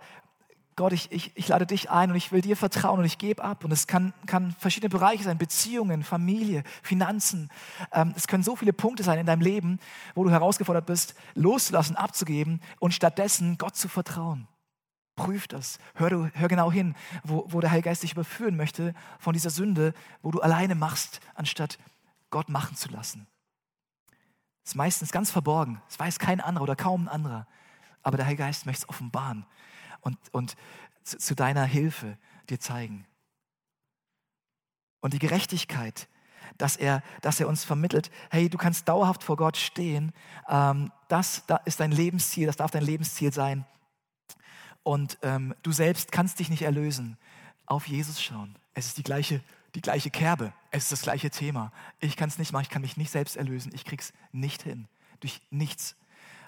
Gott, 0.79 0.93
ich, 0.93 1.11
ich, 1.11 1.33
ich 1.35 1.49
lade 1.49 1.67
dich 1.67 1.91
ein 1.91 2.11
und 2.11 2.17
ich 2.17 2.31
will 2.31 2.41
dir 2.41 2.57
vertrauen 2.57 3.01
und 3.01 3.05
ich 3.05 3.19
gebe 3.19 3.43
ab. 3.43 3.65
Und 3.65 3.73
es 3.73 3.89
kann, 3.89 4.15
kann 4.27 4.55
verschiedene 4.61 4.89
Bereiche 4.89 5.25
sein, 5.25 5.37
Beziehungen, 5.37 6.05
Familie, 6.05 6.63
Finanzen. 6.85 7.51
Ähm, 7.91 8.15
es 8.17 8.29
können 8.29 8.45
so 8.45 8.55
viele 8.55 8.73
Punkte 8.73 9.03
sein 9.03 9.19
in 9.19 9.27
deinem 9.27 9.41
Leben, 9.41 9.81
wo 10.15 10.23
du 10.23 10.31
herausgefordert 10.31 10.87
bist, 10.87 11.17
loszulassen, 11.35 11.97
abzugeben 11.97 12.61
und 12.79 12.95
stattdessen 12.95 13.59
Gott 13.59 13.75
zu 13.75 13.89
vertrauen. 13.89 14.47
Prüf 15.17 15.49
das. 15.49 15.81
Hör, 15.95 16.11
du, 16.11 16.31
hör 16.35 16.47
genau 16.47 16.71
hin, 16.71 16.95
wo, 17.25 17.45
wo 17.49 17.61
der 17.61 17.73
Heilige 17.73 17.89
Geist 17.89 18.05
dich 18.05 18.13
überführen 18.13 18.57
möchte 18.57 18.95
von 19.19 19.33
dieser 19.33 19.51
Sünde, 19.51 19.95
wo 20.23 20.31
du 20.31 20.41
alleine 20.41 20.77
machst, 20.77 21.19
anstatt 21.35 21.81
Gott 22.31 22.49
machen 22.51 22.77
zu 22.77 22.89
lassen. 22.89 23.27
Das 24.63 24.75
ist 24.75 24.77
meistens 24.77 25.11
ganz 25.11 25.33
verborgen. 25.33 25.83
Es 25.89 25.99
weiß 25.99 26.21
kein 26.21 26.41
anderer 26.41 26.63
oder 26.63 26.77
kaum 26.77 27.07
ein 27.07 27.09
anderer. 27.09 27.49
Aber 28.05 28.17
der 28.17 28.27
Heilige 28.27 28.45
Geist 28.45 28.65
möchte 28.65 28.85
es 28.85 28.89
offenbaren 28.89 29.45
und, 30.01 30.19
und 30.33 30.57
zu, 31.03 31.35
deiner 31.35 31.65
Hilfe 31.65 32.19
dir 32.49 32.61
zeigen. 32.61 33.07
Und 35.01 35.15
die 35.15 35.19
Gerechtigkeit, 35.19 36.09
dass 36.57 36.77
er, 36.77 37.03
dass 37.23 37.41
er 37.41 37.49
uns 37.49 37.65
vermittelt, 37.65 38.11
hey, 38.31 38.49
du 38.49 38.59
kannst 38.59 38.89
dauerhaft 38.89 39.23
vor 39.23 39.37
Gott 39.37 39.57
stehen, 39.57 40.13
ähm, 40.49 40.91
das, 41.09 41.45
das 41.47 41.61
ist 41.65 41.81
dein 41.81 41.93
Lebensziel, 41.93 42.47
das 42.47 42.57
darf 42.57 42.71
dein 42.71 42.85
Lebensziel 42.85 43.33
sein. 43.33 43.65
Und 44.83 45.19
ähm, 45.23 45.55
du 45.63 45.73
selbst 45.73 46.13
kannst 46.13 46.39
dich 46.39 46.51
nicht 46.51 46.63
erlösen. 46.63 47.19
Auf 47.67 47.87
Jesus 47.87 48.23
schauen. 48.23 48.57
Es 48.73 48.87
ist 48.87 48.97
die 48.97 49.03
gleiche, 49.03 49.43
die 49.75 49.83
gleiche 49.83 50.11
Kerbe, 50.11 50.55
es 50.71 50.85
ist 50.85 50.93
das 50.93 51.03
gleiche 51.03 51.31
Thema. 51.31 51.73
Ich 52.01 52.17
kann 52.17 52.31
es 52.31 52.39
nicht 52.39 52.53
machen, 52.53 52.63
ich 52.63 52.71
kann 52.71 52.83
mich 52.83 52.97
nicht 52.97 53.11
selbst 53.11 53.37
erlösen, 53.37 53.73
ich 53.75 53.85
krieg's 53.85 54.13
nicht 54.33 54.63
hin. 54.63 54.89
Durch 55.21 55.43
nichts 55.51 55.95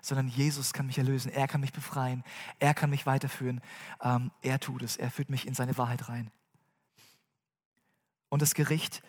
sondern 0.03 0.29
Jesus 0.29 0.73
kann 0.73 0.87
mich 0.87 0.99
erlösen, 0.99 1.31
er 1.31 1.49
kann 1.49 1.61
mich 1.61 1.73
befreien, 1.73 2.25
er 2.59 2.75
kann 2.75 2.91
mich 2.91 3.07
weiterführen. 3.07 3.61
Ähm, 4.03 4.31
er 4.43 4.61
tut 4.61 4.83
es, 4.83 4.97
er 4.97 5.11
führt 5.11 5.31
mich 5.31 5.47
in 5.47 5.55
seine 5.55 5.77
Wahrheit 5.79 6.09
rein. 6.09 6.31
Und 8.29 8.43
das 8.43 8.55
Gericht, 8.55 9.03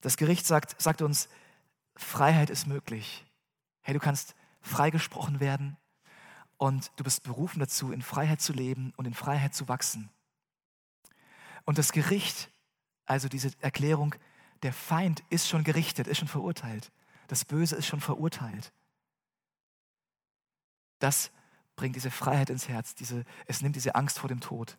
das 0.00 0.16
Gericht 0.16 0.46
sagt, 0.46 0.80
sagt 0.80 1.02
uns, 1.02 1.28
Freiheit 1.94 2.50
ist 2.50 2.66
möglich. 2.66 3.24
Hey, 3.82 3.94
du 3.94 4.00
kannst 4.00 4.34
freigesprochen 4.60 5.40
werden 5.40 5.76
und 6.58 6.90
du 6.96 7.04
bist 7.04 7.22
berufen 7.22 7.60
dazu, 7.60 7.92
in 7.92 8.02
Freiheit 8.02 8.40
zu 8.40 8.52
leben 8.52 8.92
und 8.96 9.06
in 9.06 9.14
Freiheit 9.14 9.54
zu 9.54 9.68
wachsen. 9.68 10.10
Und 11.64 11.78
das 11.78 11.92
Gericht, 11.92 12.50
also 13.06 13.28
diese 13.28 13.50
Erklärung, 13.60 14.14
der 14.62 14.72
Feind 14.72 15.22
ist 15.30 15.48
schon 15.48 15.64
gerichtet, 15.64 16.06
ist 16.06 16.18
schon 16.18 16.28
verurteilt. 16.28 16.90
Das 17.28 17.44
Böse 17.44 17.76
ist 17.76 17.86
schon 17.86 18.00
verurteilt 18.00 18.72
das 20.98 21.30
bringt 21.76 21.96
diese 21.96 22.10
Freiheit 22.10 22.50
ins 22.50 22.68
Herz. 22.68 22.94
Diese, 22.94 23.24
es 23.46 23.60
nimmt 23.60 23.76
diese 23.76 23.94
Angst 23.94 24.18
vor 24.18 24.28
dem 24.28 24.40
Tod. 24.40 24.76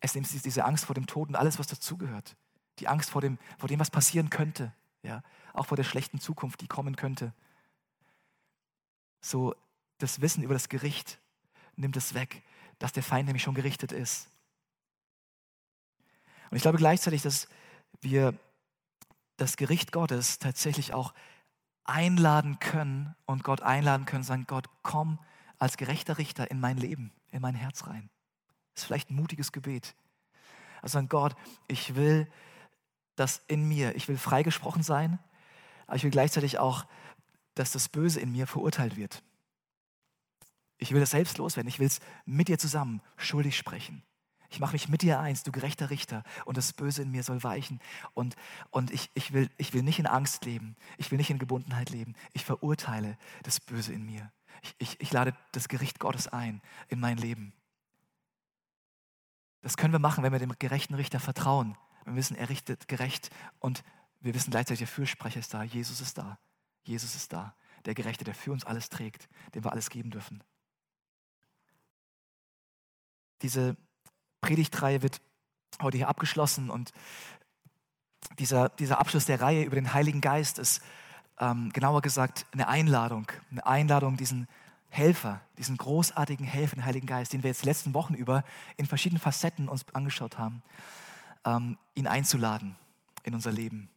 Es 0.00 0.14
nimmt 0.14 0.28
diese 0.44 0.64
Angst 0.64 0.84
vor 0.84 0.94
dem 0.94 1.06
Tod 1.06 1.28
und 1.28 1.36
alles, 1.36 1.58
was 1.58 1.68
dazugehört. 1.68 2.36
Die 2.80 2.88
Angst 2.88 3.10
vor 3.10 3.20
dem, 3.20 3.38
vor 3.58 3.68
dem, 3.68 3.80
was 3.80 3.90
passieren 3.90 4.28
könnte. 4.28 4.72
Ja? 5.02 5.22
Auch 5.52 5.66
vor 5.66 5.76
der 5.76 5.84
schlechten 5.84 6.20
Zukunft, 6.20 6.60
die 6.60 6.68
kommen 6.68 6.96
könnte. 6.96 7.32
So 9.20 9.54
das 9.98 10.20
Wissen 10.20 10.42
über 10.42 10.54
das 10.54 10.68
Gericht 10.68 11.18
nimmt 11.76 11.96
es 11.96 12.14
weg, 12.14 12.42
dass 12.78 12.92
der 12.92 13.02
Feind 13.02 13.26
nämlich 13.26 13.42
schon 13.42 13.54
gerichtet 13.54 13.92
ist. 13.92 14.28
Und 16.50 16.56
ich 16.56 16.62
glaube 16.62 16.78
gleichzeitig, 16.78 17.22
dass 17.22 17.48
wir 18.00 18.38
das 19.36 19.56
Gericht 19.56 19.92
Gottes 19.92 20.38
tatsächlich 20.38 20.92
auch 20.94 21.14
einladen 21.84 22.58
können 22.58 23.14
und 23.26 23.44
Gott 23.44 23.62
einladen 23.62 24.06
können, 24.06 24.24
sagen, 24.24 24.46
Gott, 24.46 24.68
komm 24.82 25.18
als 25.58 25.76
gerechter 25.76 26.18
Richter 26.18 26.50
in 26.50 26.60
mein 26.60 26.76
Leben, 26.76 27.12
in 27.30 27.42
mein 27.42 27.54
Herz 27.54 27.86
rein. 27.86 28.10
Das 28.74 28.82
ist 28.82 28.86
vielleicht 28.86 29.10
ein 29.10 29.16
mutiges 29.16 29.52
Gebet. 29.52 29.94
Also 30.82 30.98
an 30.98 31.08
Gott, 31.08 31.34
ich 31.66 31.94
will 31.94 32.30
das 33.16 33.42
in 33.48 33.66
mir, 33.66 33.96
ich 33.96 34.08
will 34.08 34.18
freigesprochen 34.18 34.82
sein, 34.82 35.18
aber 35.86 35.96
ich 35.96 36.04
will 36.04 36.10
gleichzeitig 36.10 36.58
auch, 36.58 36.84
dass 37.54 37.72
das 37.72 37.88
Böse 37.88 38.20
in 38.20 38.32
mir 38.32 38.46
verurteilt 38.46 38.96
wird. 38.96 39.22
Ich 40.78 40.92
will 40.92 41.00
das 41.00 41.10
selbst 41.10 41.38
loswerden, 41.38 41.68
ich 41.68 41.78
will 41.78 41.86
es 41.86 42.00
mit 42.26 42.48
dir 42.48 42.58
zusammen 42.58 43.00
schuldig 43.16 43.56
sprechen. 43.56 44.02
Ich 44.50 44.60
mache 44.60 44.72
mich 44.72 44.88
mit 44.88 45.02
dir 45.02 45.18
eins, 45.18 45.42
du 45.42 45.50
gerechter 45.50 45.90
Richter, 45.90 46.22
und 46.44 46.56
das 46.56 46.72
Böse 46.72 47.02
in 47.02 47.10
mir 47.10 47.22
soll 47.22 47.42
weichen. 47.42 47.80
Und, 48.14 48.36
und 48.70 48.90
ich, 48.90 49.10
ich, 49.14 49.32
will, 49.32 49.50
ich 49.56 49.72
will 49.74 49.82
nicht 49.82 49.98
in 49.98 50.06
Angst 50.06 50.44
leben, 50.44 50.76
ich 50.98 51.10
will 51.10 51.18
nicht 51.18 51.30
in 51.30 51.38
Gebundenheit 51.38 51.90
leben. 51.90 52.14
Ich 52.32 52.44
verurteile 52.44 53.18
das 53.42 53.58
Böse 53.58 53.92
in 53.92 54.04
mir. 54.04 54.30
Ich, 54.78 55.00
ich, 55.00 55.12
lade 55.12 55.36
das 55.52 55.68
Gericht 55.68 55.98
Gottes 55.98 56.28
ein 56.28 56.62
in 56.88 57.00
mein 57.00 57.16
Leben. 57.16 57.52
Das 59.62 59.76
können 59.76 59.92
wir 59.92 59.98
machen, 59.98 60.22
wenn 60.22 60.32
wir 60.32 60.38
dem 60.38 60.58
gerechten 60.58 60.94
Richter 60.94 61.20
vertrauen. 61.20 61.76
Wir 62.04 62.14
wissen, 62.14 62.36
er 62.36 62.48
richtet 62.48 62.88
gerecht 62.88 63.30
und 63.58 63.82
wir 64.20 64.34
wissen 64.34 64.50
gleichzeitig, 64.50 64.80
der 64.80 64.88
Fürsprecher 64.88 65.40
ist 65.40 65.52
da, 65.54 65.62
Jesus 65.62 66.00
ist 66.00 66.18
da. 66.18 66.38
Jesus 66.84 67.16
ist 67.16 67.32
da, 67.32 67.54
der 67.84 67.94
Gerechte, 67.94 68.24
der 68.24 68.34
für 68.34 68.52
uns 68.52 68.64
alles 68.64 68.88
trägt, 68.88 69.28
dem 69.54 69.64
wir 69.64 69.72
alles 69.72 69.90
geben 69.90 70.10
dürfen. 70.10 70.42
Diese 73.42 73.76
Predigtreihe 74.40 75.02
wird 75.02 75.20
heute 75.82 75.96
hier 75.96 76.08
abgeschlossen 76.08 76.70
und 76.70 76.92
dieser, 78.38 78.68
dieser 78.68 79.00
Abschluss 79.00 79.26
der 79.26 79.40
Reihe 79.40 79.64
über 79.64 79.74
den 79.74 79.92
Heiligen 79.92 80.20
Geist 80.20 80.58
ist 80.58 80.80
ähm, 81.38 81.70
genauer 81.72 82.02
gesagt 82.02 82.46
eine 82.52 82.68
Einladung, 82.68 83.30
eine 83.50 83.66
Einladung, 83.66 84.16
diesen 84.16 84.48
Helfer, 84.88 85.40
diesen 85.58 85.76
großartigen 85.76 86.46
Helfer, 86.46 86.76
den 86.76 86.84
Heiligen 86.84 87.06
Geist, 87.06 87.32
den 87.32 87.42
wir 87.42 87.50
jetzt 87.50 87.62
die 87.62 87.66
letzten 87.66 87.94
Wochen 87.94 88.14
über 88.14 88.44
in 88.76 88.86
verschiedenen 88.86 89.20
Facetten 89.20 89.68
uns 89.68 89.84
angeschaut 89.92 90.38
haben, 90.38 90.62
ähm, 91.44 91.76
ihn 91.94 92.06
einzuladen 92.06 92.76
in 93.22 93.34
unser 93.34 93.52
Leben, 93.52 93.90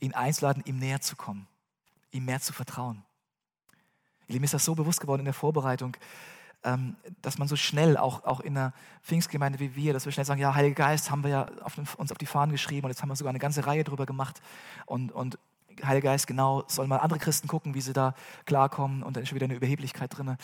ihn 0.00 0.14
einzuladen, 0.14 0.62
ihm 0.66 0.78
näher 0.78 1.00
zu 1.00 1.16
kommen, 1.16 1.46
ihm 2.10 2.24
mehr 2.24 2.40
zu 2.40 2.52
vertrauen. 2.52 3.02
Mir 4.26 4.42
ist 4.42 4.54
das 4.54 4.64
so 4.64 4.74
bewusst 4.74 5.00
geworden 5.00 5.20
in 5.20 5.24
der 5.24 5.34
Vorbereitung, 5.34 5.96
ähm, 6.62 6.96
dass 7.22 7.38
man 7.38 7.48
so 7.48 7.56
schnell, 7.56 7.96
auch, 7.96 8.24
auch 8.24 8.40
in 8.40 8.56
einer 8.56 8.72
Pfingstgemeinde 9.02 9.58
wie 9.58 9.74
wir, 9.74 9.92
dass 9.92 10.04
wir 10.04 10.12
schnell 10.12 10.26
sagen, 10.26 10.40
ja, 10.40 10.54
Heiliger 10.54 10.74
Geist 10.74 11.10
haben 11.10 11.22
wir 11.22 11.30
ja 11.30 11.48
auf 11.62 11.74
den, 11.74 11.86
uns 11.96 12.12
auf 12.12 12.18
die 12.18 12.26
Fahnen 12.26 12.52
geschrieben 12.52 12.84
und 12.84 12.90
jetzt 12.90 13.02
haben 13.02 13.08
wir 13.08 13.16
sogar 13.16 13.30
eine 13.30 13.38
ganze 13.38 13.66
Reihe 13.66 13.82
drüber 13.82 14.06
gemacht 14.06 14.40
und, 14.86 15.10
und 15.12 15.38
Heiliger 15.84 16.10
Geist, 16.10 16.26
genau, 16.26 16.64
sollen 16.68 16.88
mal 16.88 16.98
andere 16.98 17.18
Christen 17.18 17.48
gucken, 17.48 17.74
wie 17.74 17.80
sie 17.80 17.92
da 17.92 18.14
klarkommen 18.46 19.02
und 19.02 19.16
dann 19.16 19.22
ist 19.22 19.28
schon 19.28 19.36
wieder 19.36 19.46
eine 19.46 19.54
Überheblichkeit 19.54 20.16
drin. 20.16 20.36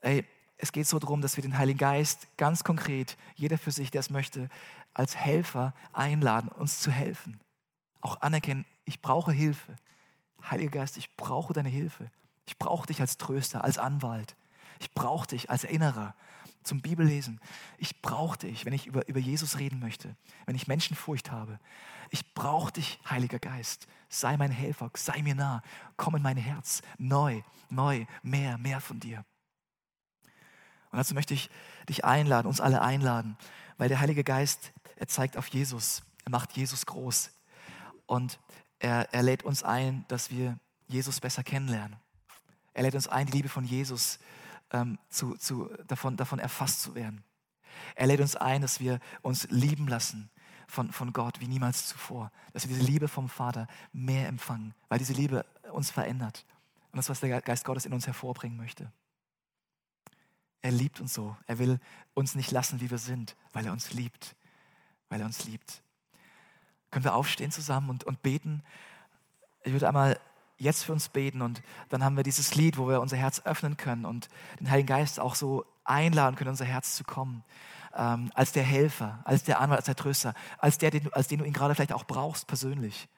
Ey, 0.00 0.24
es 0.56 0.72
geht 0.72 0.86
so 0.86 0.98
darum, 0.98 1.20
dass 1.20 1.36
wir 1.36 1.42
den 1.42 1.56
Heiligen 1.56 1.78
Geist 1.78 2.26
ganz 2.36 2.64
konkret, 2.64 3.16
jeder 3.36 3.58
für 3.58 3.70
sich, 3.70 3.90
der 3.90 4.00
es 4.00 4.10
möchte, 4.10 4.48
als 4.92 5.16
Helfer 5.16 5.74
einladen, 5.92 6.48
uns 6.48 6.80
zu 6.80 6.90
helfen. 6.90 7.40
Auch 8.00 8.20
anerkennen, 8.20 8.64
ich 8.84 9.00
brauche 9.00 9.32
Hilfe. 9.32 9.76
Heiliger 10.50 10.80
Geist, 10.80 10.96
ich 10.96 11.16
brauche 11.16 11.52
deine 11.52 11.68
Hilfe. 11.68 12.10
Ich 12.46 12.58
brauche 12.58 12.86
dich 12.86 13.00
als 13.00 13.18
Tröster, 13.18 13.62
als 13.62 13.78
Anwalt. 13.78 14.36
Ich 14.80 14.92
brauche 14.92 15.28
dich 15.28 15.50
als 15.50 15.64
Erinnerer 15.64 16.14
zum 16.62 16.80
Bibellesen. 16.80 17.40
Ich 17.78 18.00
brauche 18.02 18.38
dich, 18.38 18.64
wenn 18.64 18.72
ich 18.72 18.86
über, 18.86 19.06
über 19.08 19.20
Jesus 19.20 19.58
reden 19.58 19.80
möchte, 19.80 20.16
wenn 20.46 20.56
ich 20.56 20.66
Menschenfurcht 20.66 21.30
habe. 21.30 21.58
Ich 22.10 22.34
brauche 22.34 22.72
dich, 22.72 22.98
Heiliger 23.08 23.38
Geist. 23.38 23.86
Sei 24.08 24.36
mein 24.36 24.50
Helfer, 24.50 24.90
sei 24.94 25.22
mir 25.22 25.34
nah. 25.34 25.62
Komm 25.96 26.16
in 26.16 26.22
mein 26.22 26.36
Herz. 26.36 26.82
Neu, 26.96 27.42
neu, 27.68 28.06
mehr, 28.22 28.58
mehr 28.58 28.80
von 28.80 29.00
dir. 29.00 29.24
Und 30.90 30.98
dazu 30.98 31.14
möchte 31.14 31.34
ich 31.34 31.50
dich 31.88 32.04
einladen, 32.04 32.48
uns 32.48 32.60
alle 32.60 32.80
einladen, 32.80 33.36
weil 33.76 33.88
der 33.88 34.00
Heilige 34.00 34.24
Geist, 34.24 34.72
er 34.96 35.08
zeigt 35.08 35.36
auf 35.36 35.48
Jesus. 35.48 36.02
Er 36.24 36.30
macht 36.30 36.56
Jesus 36.56 36.86
groß. 36.86 37.30
Und 38.06 38.40
er, 38.78 39.12
er 39.12 39.22
lädt 39.22 39.42
uns 39.42 39.62
ein, 39.62 40.04
dass 40.08 40.30
wir 40.30 40.58
Jesus 40.86 41.20
besser 41.20 41.44
kennenlernen. 41.44 41.96
Er 42.72 42.84
lädt 42.84 42.94
uns 42.94 43.08
ein, 43.08 43.26
die 43.26 43.32
Liebe 43.32 43.48
von 43.48 43.64
Jesus 43.64 44.18
ähm, 44.70 44.98
zu, 45.10 45.36
zu, 45.36 45.68
davon, 45.86 46.16
davon 46.16 46.38
erfasst 46.38 46.82
zu 46.82 46.94
werden. 46.94 47.22
Er 47.94 48.06
lädt 48.06 48.20
uns 48.20 48.36
ein, 48.36 48.62
dass 48.62 48.80
wir 48.80 49.00
uns 49.20 49.46
lieben 49.50 49.88
lassen 49.88 50.30
von, 50.68 50.92
von 50.92 51.12
Gott 51.12 51.40
wie 51.40 51.48
niemals 51.48 51.86
zuvor. 51.86 52.30
Dass 52.52 52.68
wir 52.68 52.76
diese 52.76 52.86
Liebe 52.86 53.08
vom 53.08 53.28
Vater 53.28 53.66
mehr 53.92 54.28
empfangen, 54.28 54.74
weil 54.88 54.98
diese 54.98 55.14
Liebe 55.14 55.44
uns 55.72 55.90
verändert. 55.90 56.44
Und 56.92 56.98
das, 56.98 57.08
was 57.08 57.20
der 57.20 57.40
Geist 57.40 57.64
Gottes 57.64 57.86
in 57.86 57.92
uns 57.92 58.06
hervorbringen 58.06 58.56
möchte. 58.56 58.92
Er 60.62 60.72
liebt 60.72 61.00
uns 61.00 61.14
so. 61.14 61.36
Er 61.46 61.58
will 61.58 61.80
uns 62.14 62.34
nicht 62.34 62.50
lassen, 62.50 62.80
wie 62.80 62.90
wir 62.90 62.98
sind, 62.98 63.36
weil 63.52 63.66
er 63.66 63.72
uns 63.72 63.92
liebt. 63.92 64.36
Weil 65.08 65.20
er 65.20 65.26
uns 65.26 65.44
liebt. 65.44 65.82
Können 66.90 67.04
wir 67.04 67.14
aufstehen 67.14 67.50
zusammen 67.50 67.90
und, 67.90 68.04
und 68.04 68.22
beten? 68.22 68.62
Ich 69.62 69.72
würde 69.72 69.88
einmal 69.88 70.18
jetzt 70.58 70.84
für 70.84 70.92
uns 70.92 71.08
beten 71.08 71.40
und 71.40 71.62
dann 71.88 72.02
haben 72.02 72.16
wir 72.16 72.24
dieses 72.24 72.54
Lied, 72.54 72.78
wo 72.78 72.88
wir 72.88 73.00
unser 73.00 73.16
Herz 73.16 73.42
öffnen 73.44 73.76
können 73.76 74.04
und 74.04 74.28
den 74.58 74.70
Heiligen 74.70 74.88
Geist 74.88 75.20
auch 75.20 75.34
so 75.34 75.64
einladen 75.84 76.36
können, 76.36 76.50
unser 76.50 76.64
Herz 76.64 76.96
zu 76.96 77.04
kommen. 77.04 77.44
Ähm, 77.98 78.30
als 78.34 78.52
der 78.52 78.62
Helfer, 78.62 79.20
als 79.24 79.42
der 79.42 79.60
Anwalt, 79.60 79.78
als 79.78 79.86
der 79.86 79.96
Tröster, 79.96 80.34
als, 80.58 80.78
der, 80.78 80.90
den, 80.92 81.12
als 81.12 81.26
den 81.28 81.40
du 81.40 81.44
ihn 81.44 81.52
gerade 81.52 81.74
vielleicht 81.74 81.92
auch 81.92 82.04
brauchst 82.04 82.46
persönlich. 82.46 83.08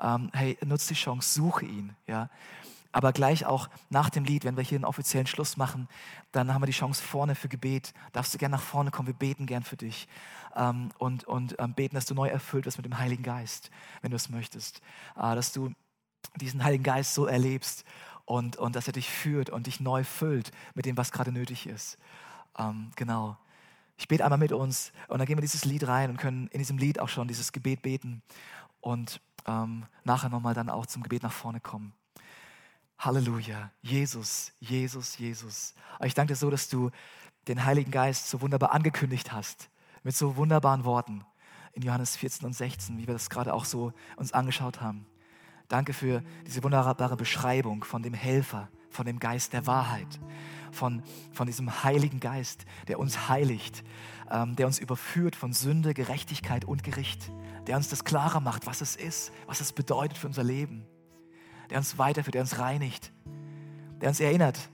ähm, 0.00 0.30
hey, 0.34 0.58
nutz 0.64 0.86
die 0.86 0.94
Chance, 0.94 1.32
suche 1.32 1.64
ihn, 1.64 1.96
ja. 2.06 2.28
Aber 2.92 3.12
gleich 3.12 3.46
auch 3.46 3.68
nach 3.88 4.10
dem 4.10 4.24
Lied, 4.24 4.44
wenn 4.44 4.56
wir 4.56 4.64
hier 4.64 4.76
einen 4.76 4.84
offiziellen 4.84 5.26
Schluss 5.26 5.56
machen, 5.56 5.88
dann 6.32 6.52
haben 6.52 6.62
wir 6.62 6.66
die 6.66 6.72
Chance 6.72 7.02
vorne 7.02 7.34
für 7.36 7.48
Gebet. 7.48 7.94
Darfst 8.12 8.34
du 8.34 8.38
gerne 8.38 8.56
nach 8.56 8.62
vorne 8.62 8.90
kommen, 8.90 9.06
wir 9.06 9.14
beten 9.14 9.46
gern 9.46 9.62
für 9.62 9.76
dich. 9.76 10.08
Ähm, 10.56 10.90
und 10.98 11.24
und 11.24 11.54
ähm, 11.58 11.74
beten, 11.74 11.94
dass 11.94 12.06
du 12.06 12.14
neu 12.14 12.28
erfüllt 12.28 12.66
wirst 12.66 12.78
mit 12.78 12.86
dem 12.86 12.98
Heiligen 12.98 13.22
Geist, 13.22 13.70
wenn 14.02 14.10
du 14.10 14.16
es 14.16 14.28
möchtest. 14.28 14.80
Äh, 15.16 15.34
dass 15.36 15.52
du 15.52 15.72
diesen 16.36 16.64
Heiligen 16.64 16.84
Geist 16.84 17.14
so 17.14 17.26
erlebst 17.26 17.84
und, 18.24 18.56
und 18.56 18.76
dass 18.76 18.86
er 18.86 18.92
dich 18.92 19.08
führt 19.08 19.50
und 19.50 19.66
dich 19.66 19.80
neu 19.80 20.04
füllt 20.04 20.50
mit 20.74 20.84
dem, 20.86 20.96
was 20.96 21.12
gerade 21.12 21.32
nötig 21.32 21.66
ist. 21.66 21.96
Ähm, 22.58 22.90
genau. 22.96 23.36
Ich 24.00 24.08
bete 24.08 24.24
einmal 24.24 24.38
mit 24.38 24.50
uns 24.50 24.92
und 25.08 25.18
dann 25.18 25.26
gehen 25.26 25.36
wir 25.36 25.42
dieses 25.42 25.66
Lied 25.66 25.86
rein 25.86 26.08
und 26.08 26.16
können 26.16 26.46
in 26.48 26.58
diesem 26.58 26.78
Lied 26.78 26.98
auch 26.98 27.10
schon 27.10 27.28
dieses 27.28 27.52
Gebet 27.52 27.82
beten 27.82 28.22
und 28.80 29.20
ähm, 29.46 29.84
nachher 30.04 30.30
nochmal 30.30 30.54
dann 30.54 30.70
auch 30.70 30.86
zum 30.86 31.02
Gebet 31.02 31.22
nach 31.22 31.32
vorne 31.32 31.60
kommen. 31.60 31.92
Halleluja. 32.98 33.70
Jesus, 33.82 34.52
Jesus, 34.58 35.18
Jesus. 35.18 35.74
Ich 36.02 36.14
danke 36.14 36.32
dir 36.32 36.36
so, 36.38 36.48
dass 36.48 36.70
du 36.70 36.90
den 37.46 37.66
Heiligen 37.66 37.90
Geist 37.90 38.30
so 38.30 38.40
wunderbar 38.40 38.72
angekündigt 38.72 39.32
hast, 39.32 39.68
mit 40.02 40.16
so 40.16 40.34
wunderbaren 40.36 40.86
Worten 40.86 41.26
in 41.74 41.82
Johannes 41.82 42.16
14 42.16 42.46
und 42.46 42.54
16, 42.54 42.96
wie 42.96 43.06
wir 43.06 43.12
das 43.12 43.28
gerade 43.28 43.52
auch 43.52 43.66
so 43.66 43.92
uns 44.16 44.32
angeschaut 44.32 44.80
haben. 44.80 45.04
Danke 45.68 45.92
für 45.92 46.22
diese 46.46 46.64
wunderbare 46.64 47.18
Beschreibung 47.18 47.84
von 47.84 48.02
dem 48.02 48.14
Helfer, 48.14 48.70
von 48.90 49.06
dem 49.06 49.18
Geist 49.18 49.52
der 49.52 49.66
Wahrheit, 49.66 50.20
von, 50.72 51.02
von 51.32 51.46
diesem 51.46 51.82
Heiligen 51.84 52.20
Geist, 52.20 52.64
der 52.88 52.98
uns 52.98 53.28
heiligt, 53.28 53.84
ähm, 54.30 54.56
der 54.56 54.66
uns 54.66 54.78
überführt 54.78 55.36
von 55.36 55.52
Sünde, 55.52 55.94
Gerechtigkeit 55.94 56.64
und 56.64 56.84
Gericht, 56.84 57.32
der 57.66 57.76
uns 57.76 57.88
das 57.88 58.04
klarer 58.04 58.40
macht, 58.40 58.66
was 58.66 58.80
es 58.80 58.96
ist, 58.96 59.32
was 59.46 59.60
es 59.60 59.72
bedeutet 59.72 60.18
für 60.18 60.26
unser 60.26 60.44
Leben 60.44 60.86
der 61.70 61.78
uns 61.78 61.98
weiterführt, 61.98 62.34
der 62.34 62.42
uns 62.42 62.58
reinigt, 62.58 63.12
der 64.00 64.08
uns 64.08 64.20
erinnert, 64.20 64.68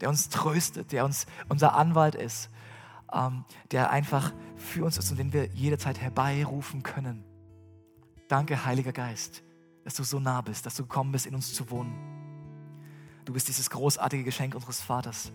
der 0.00 0.08
uns 0.08 0.28
tröstet, 0.28 0.92
der 0.92 1.04
uns 1.04 1.26
unser 1.48 1.74
Anwalt 1.74 2.14
ist, 2.14 2.50
ähm, 3.12 3.44
der 3.70 3.90
einfach 3.90 4.32
für 4.56 4.84
uns 4.84 4.98
ist 4.98 5.10
und 5.10 5.18
den 5.18 5.32
wir 5.32 5.46
jederzeit 5.54 6.00
herbeirufen 6.00 6.82
können. 6.82 7.24
Danke, 8.28 8.64
Heiliger 8.64 8.92
Geist, 8.92 9.42
dass 9.84 9.94
du 9.94 10.04
so 10.04 10.20
nah 10.20 10.40
bist, 10.40 10.66
dass 10.66 10.74
du 10.74 10.82
gekommen 10.82 11.12
bist, 11.12 11.26
in 11.26 11.34
uns 11.34 11.54
zu 11.54 11.70
wohnen. 11.70 12.19
Du 13.30 13.34
bist 13.34 13.46
dieses 13.46 13.70
großartige 13.70 14.24
Geschenk 14.24 14.56
unseres 14.56 14.80
Vaters. 14.80 15.30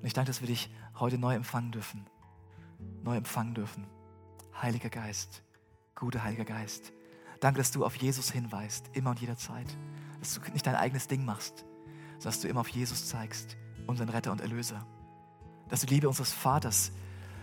Und 0.00 0.04
ich 0.04 0.12
danke, 0.12 0.30
dass 0.30 0.40
wir 0.40 0.48
dich 0.48 0.68
heute 0.98 1.16
neu 1.16 1.32
empfangen 1.32 1.70
dürfen. 1.70 2.04
Neu 3.04 3.16
empfangen 3.16 3.54
dürfen. 3.54 3.86
Heiliger 4.60 4.90
Geist, 4.90 5.44
guter 5.94 6.24
Heiliger 6.24 6.44
Geist. 6.44 6.92
Danke, 7.38 7.58
dass 7.58 7.70
du 7.70 7.84
auf 7.84 7.94
Jesus 7.94 8.32
hinweist, 8.32 8.90
immer 8.94 9.10
und 9.10 9.20
jederzeit 9.20 9.68
dass 10.18 10.34
du 10.34 10.40
nicht 10.50 10.66
dein 10.66 10.74
eigenes 10.74 11.06
Ding 11.06 11.24
machst, 11.24 11.58
sondern 12.14 12.32
dass 12.32 12.40
du 12.40 12.48
immer 12.48 12.62
auf 12.62 12.68
Jesus 12.68 13.06
zeigst, 13.06 13.56
unseren 13.86 14.08
Retter 14.08 14.32
und 14.32 14.40
Erlöser. 14.40 14.84
Dass 15.68 15.82
du 15.82 15.86
Liebe 15.86 16.08
unseres 16.08 16.32
Vaters 16.32 16.90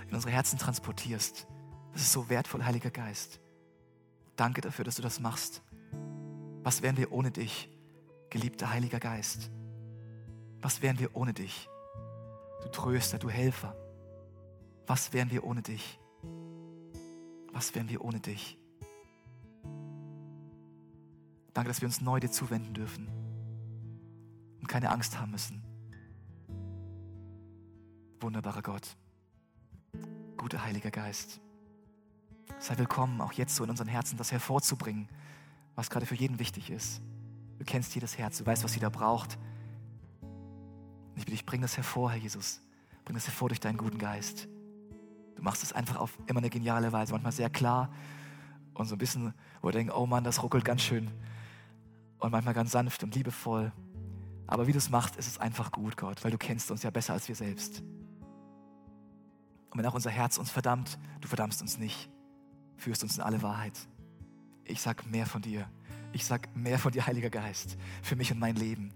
in 0.09 0.15
unsere 0.15 0.33
Herzen 0.33 0.59
transportierst. 0.59 1.47
Das 1.93 2.01
ist 2.01 2.11
so 2.11 2.27
wertvoll, 2.27 2.65
Heiliger 2.65 2.91
Geist. 2.91 3.39
Danke 4.35 4.59
dafür, 4.59 4.83
dass 4.83 4.95
du 4.95 5.01
das 5.01 5.21
machst. 5.21 5.61
Was 6.61 6.81
wären 6.81 6.97
wir 6.97 7.13
ohne 7.13 7.31
dich, 7.31 7.69
geliebter 8.29 8.69
Heiliger 8.69 8.99
Geist? 8.99 9.49
Was 10.63 10.81
wären 10.81 10.97
wir 10.97 11.13
ohne 11.13 11.33
dich? 11.33 11.69
Du 12.61 12.69
Tröster, 12.69 13.19
du 13.19 13.29
Helfer. 13.29 13.75
Was 14.87 15.11
wären 15.11 15.29
wir 15.29 15.43
ohne 15.43 15.61
dich? 15.61 15.99
Was 17.51 17.75
wären 17.75 17.89
wir 17.89 18.01
ohne 18.01 18.21
dich? 18.21 18.57
Danke, 21.53 21.67
dass 21.67 21.81
wir 21.81 21.87
uns 21.87 21.99
neu 21.99 22.21
dir 22.21 22.31
zuwenden 22.31 22.73
dürfen 22.73 23.09
und 24.61 24.67
keine 24.67 24.89
Angst 24.89 25.19
haben 25.19 25.31
müssen. 25.31 25.61
Wunderbarer 28.21 28.61
Gott, 28.61 28.95
guter 30.37 30.63
Heiliger 30.63 30.91
Geist, 30.91 31.41
sei 32.57 32.77
willkommen, 32.77 33.19
auch 33.19 33.33
jetzt 33.33 33.57
so 33.57 33.65
in 33.65 33.69
unseren 33.69 33.89
Herzen 33.89 34.15
das 34.17 34.31
hervorzubringen, 34.31 35.09
was 35.75 35.89
gerade 35.89 36.05
für 36.05 36.15
jeden 36.15 36.39
wichtig 36.39 36.69
ist. 36.69 37.01
Du 37.59 37.65
kennst 37.65 37.93
jedes 37.95 38.17
Herz, 38.17 38.37
du 38.37 38.45
weißt, 38.45 38.63
was 38.63 38.75
jeder 38.75 38.89
braucht. 38.89 39.37
Und 41.13 41.19
ich 41.19 41.25
bitte 41.25 41.31
dich, 41.31 41.45
bring 41.45 41.61
das 41.61 41.77
hervor, 41.77 42.11
Herr 42.11 42.19
Jesus. 42.19 42.61
Bring 43.05 43.15
das 43.15 43.27
hervor 43.27 43.49
durch 43.49 43.59
deinen 43.59 43.77
guten 43.77 43.99
Geist. 43.99 44.47
Du 45.35 45.43
machst 45.43 45.61
es 45.61 45.73
einfach 45.73 45.97
auf 45.97 46.17
immer 46.25 46.39
eine 46.39 46.49
geniale 46.49 46.91
Weise, 46.91 47.11
manchmal 47.11 47.31
sehr 47.31 47.49
klar 47.49 47.93
und 48.73 48.87
so 48.87 48.95
ein 48.95 48.97
bisschen, 48.97 49.33
wo 49.61 49.67
wir 49.67 49.73
denken, 49.73 49.91
oh 49.91 50.05
Mann, 50.05 50.23
das 50.23 50.41
ruckelt 50.41 50.65
ganz 50.65 50.81
schön 50.81 51.11
und 52.19 52.31
manchmal 52.31 52.53
ganz 52.53 52.71
sanft 52.71 53.03
und 53.03 53.13
liebevoll. 53.13 53.71
Aber 54.47 54.67
wie 54.67 54.71
du 54.71 54.77
es 54.77 54.89
machst, 54.89 55.15
ist 55.17 55.27
es 55.27 55.37
einfach 55.37 55.71
gut, 55.71 55.97
Gott, 55.97 56.23
weil 56.23 56.31
du 56.31 56.37
kennst 56.37 56.71
uns 56.71 56.83
ja 56.83 56.89
besser 56.89 57.13
als 57.13 57.27
wir 57.27 57.35
selbst. 57.35 57.81
Und 59.69 59.79
wenn 59.79 59.85
auch 59.85 59.93
unser 59.93 60.09
Herz 60.09 60.37
uns 60.37 60.49
verdammt, 60.49 60.97
du 61.21 61.27
verdammst 61.27 61.61
uns 61.61 61.77
nicht, 61.77 62.09
führst 62.77 63.03
uns 63.03 63.17
in 63.17 63.23
alle 63.23 63.41
Wahrheit. 63.41 63.77
Ich 64.65 64.81
sag 64.81 65.05
mehr 65.05 65.25
von 65.25 65.41
dir. 65.41 65.69
Ich 66.13 66.25
sag 66.25 66.55
mehr 66.55 66.77
von 66.77 66.91
dir, 66.91 67.07
Heiliger 67.07 67.31
Geist, 67.31 67.77
für 68.03 68.15
mich 68.15 68.31
und 68.31 68.39
mein 68.39 68.55
Leben. 68.55 68.93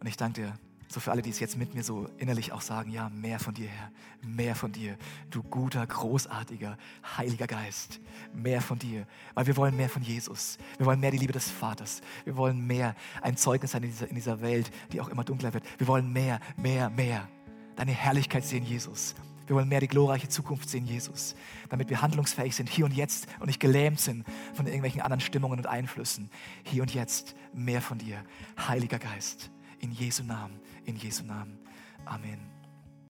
Und 0.00 0.06
ich 0.06 0.16
danke 0.16 0.42
dir, 0.42 0.54
so 0.92 0.98
für 0.98 1.12
alle, 1.12 1.22
die 1.22 1.30
es 1.30 1.38
jetzt 1.38 1.56
mit 1.56 1.72
mir 1.72 1.84
so 1.84 2.08
innerlich 2.18 2.50
auch 2.50 2.60
sagen, 2.60 2.90
ja, 2.90 3.08
mehr 3.10 3.38
von 3.38 3.54
dir, 3.54 3.68
Herr, 3.68 3.92
mehr 4.22 4.56
von 4.56 4.72
dir, 4.72 4.96
du 5.30 5.40
guter, 5.44 5.86
großartiger, 5.86 6.76
heiliger 7.16 7.46
Geist, 7.46 8.00
mehr 8.34 8.60
von 8.60 8.76
dir, 8.76 9.06
weil 9.34 9.46
wir 9.46 9.56
wollen 9.56 9.76
mehr 9.76 9.88
von 9.88 10.02
Jesus, 10.02 10.58
wir 10.78 10.86
wollen 10.86 10.98
mehr 10.98 11.12
die 11.12 11.18
Liebe 11.18 11.32
des 11.32 11.48
Vaters, 11.48 12.00
wir 12.24 12.36
wollen 12.36 12.66
mehr 12.66 12.96
ein 13.22 13.36
Zeugnis 13.36 13.70
sein 13.70 13.84
in 13.84 13.90
dieser, 13.90 14.08
in 14.08 14.16
dieser 14.16 14.40
Welt, 14.40 14.72
die 14.90 15.00
auch 15.00 15.08
immer 15.08 15.22
dunkler 15.22 15.54
wird, 15.54 15.62
wir 15.78 15.86
wollen 15.86 16.12
mehr, 16.12 16.40
mehr, 16.56 16.90
mehr, 16.90 17.28
deine 17.76 17.92
Herrlichkeit 17.92 18.44
sehen, 18.44 18.64
Jesus. 18.64 19.14
Wir 19.46 19.56
wollen 19.56 19.68
mehr 19.68 19.80
die 19.80 19.88
glorreiche 19.88 20.28
Zukunft 20.28 20.68
sehen, 20.68 20.86
Jesus, 20.86 21.36
damit 21.68 21.88
wir 21.88 22.02
handlungsfähig 22.02 22.54
sind, 22.54 22.68
hier 22.68 22.84
und 22.84 22.94
jetzt 22.94 23.26
und 23.38 23.46
nicht 23.46 23.58
gelähmt 23.58 23.98
sind 24.00 24.24
von 24.54 24.66
irgendwelchen 24.66 25.02
anderen 25.02 25.20
Stimmungen 25.20 25.58
und 25.58 25.66
Einflüssen. 25.66 26.30
Hier 26.64 26.82
und 26.82 26.94
jetzt 26.94 27.34
mehr 27.52 27.80
von 27.82 27.98
dir, 27.98 28.24
Heiliger 28.68 29.00
Geist. 29.00 29.50
In 29.80 29.92
Jesu 29.92 30.22
Namen, 30.22 30.60
in 30.84 30.96
Jesu 30.96 31.24
Namen. 31.24 31.58
Amen. 32.06 32.59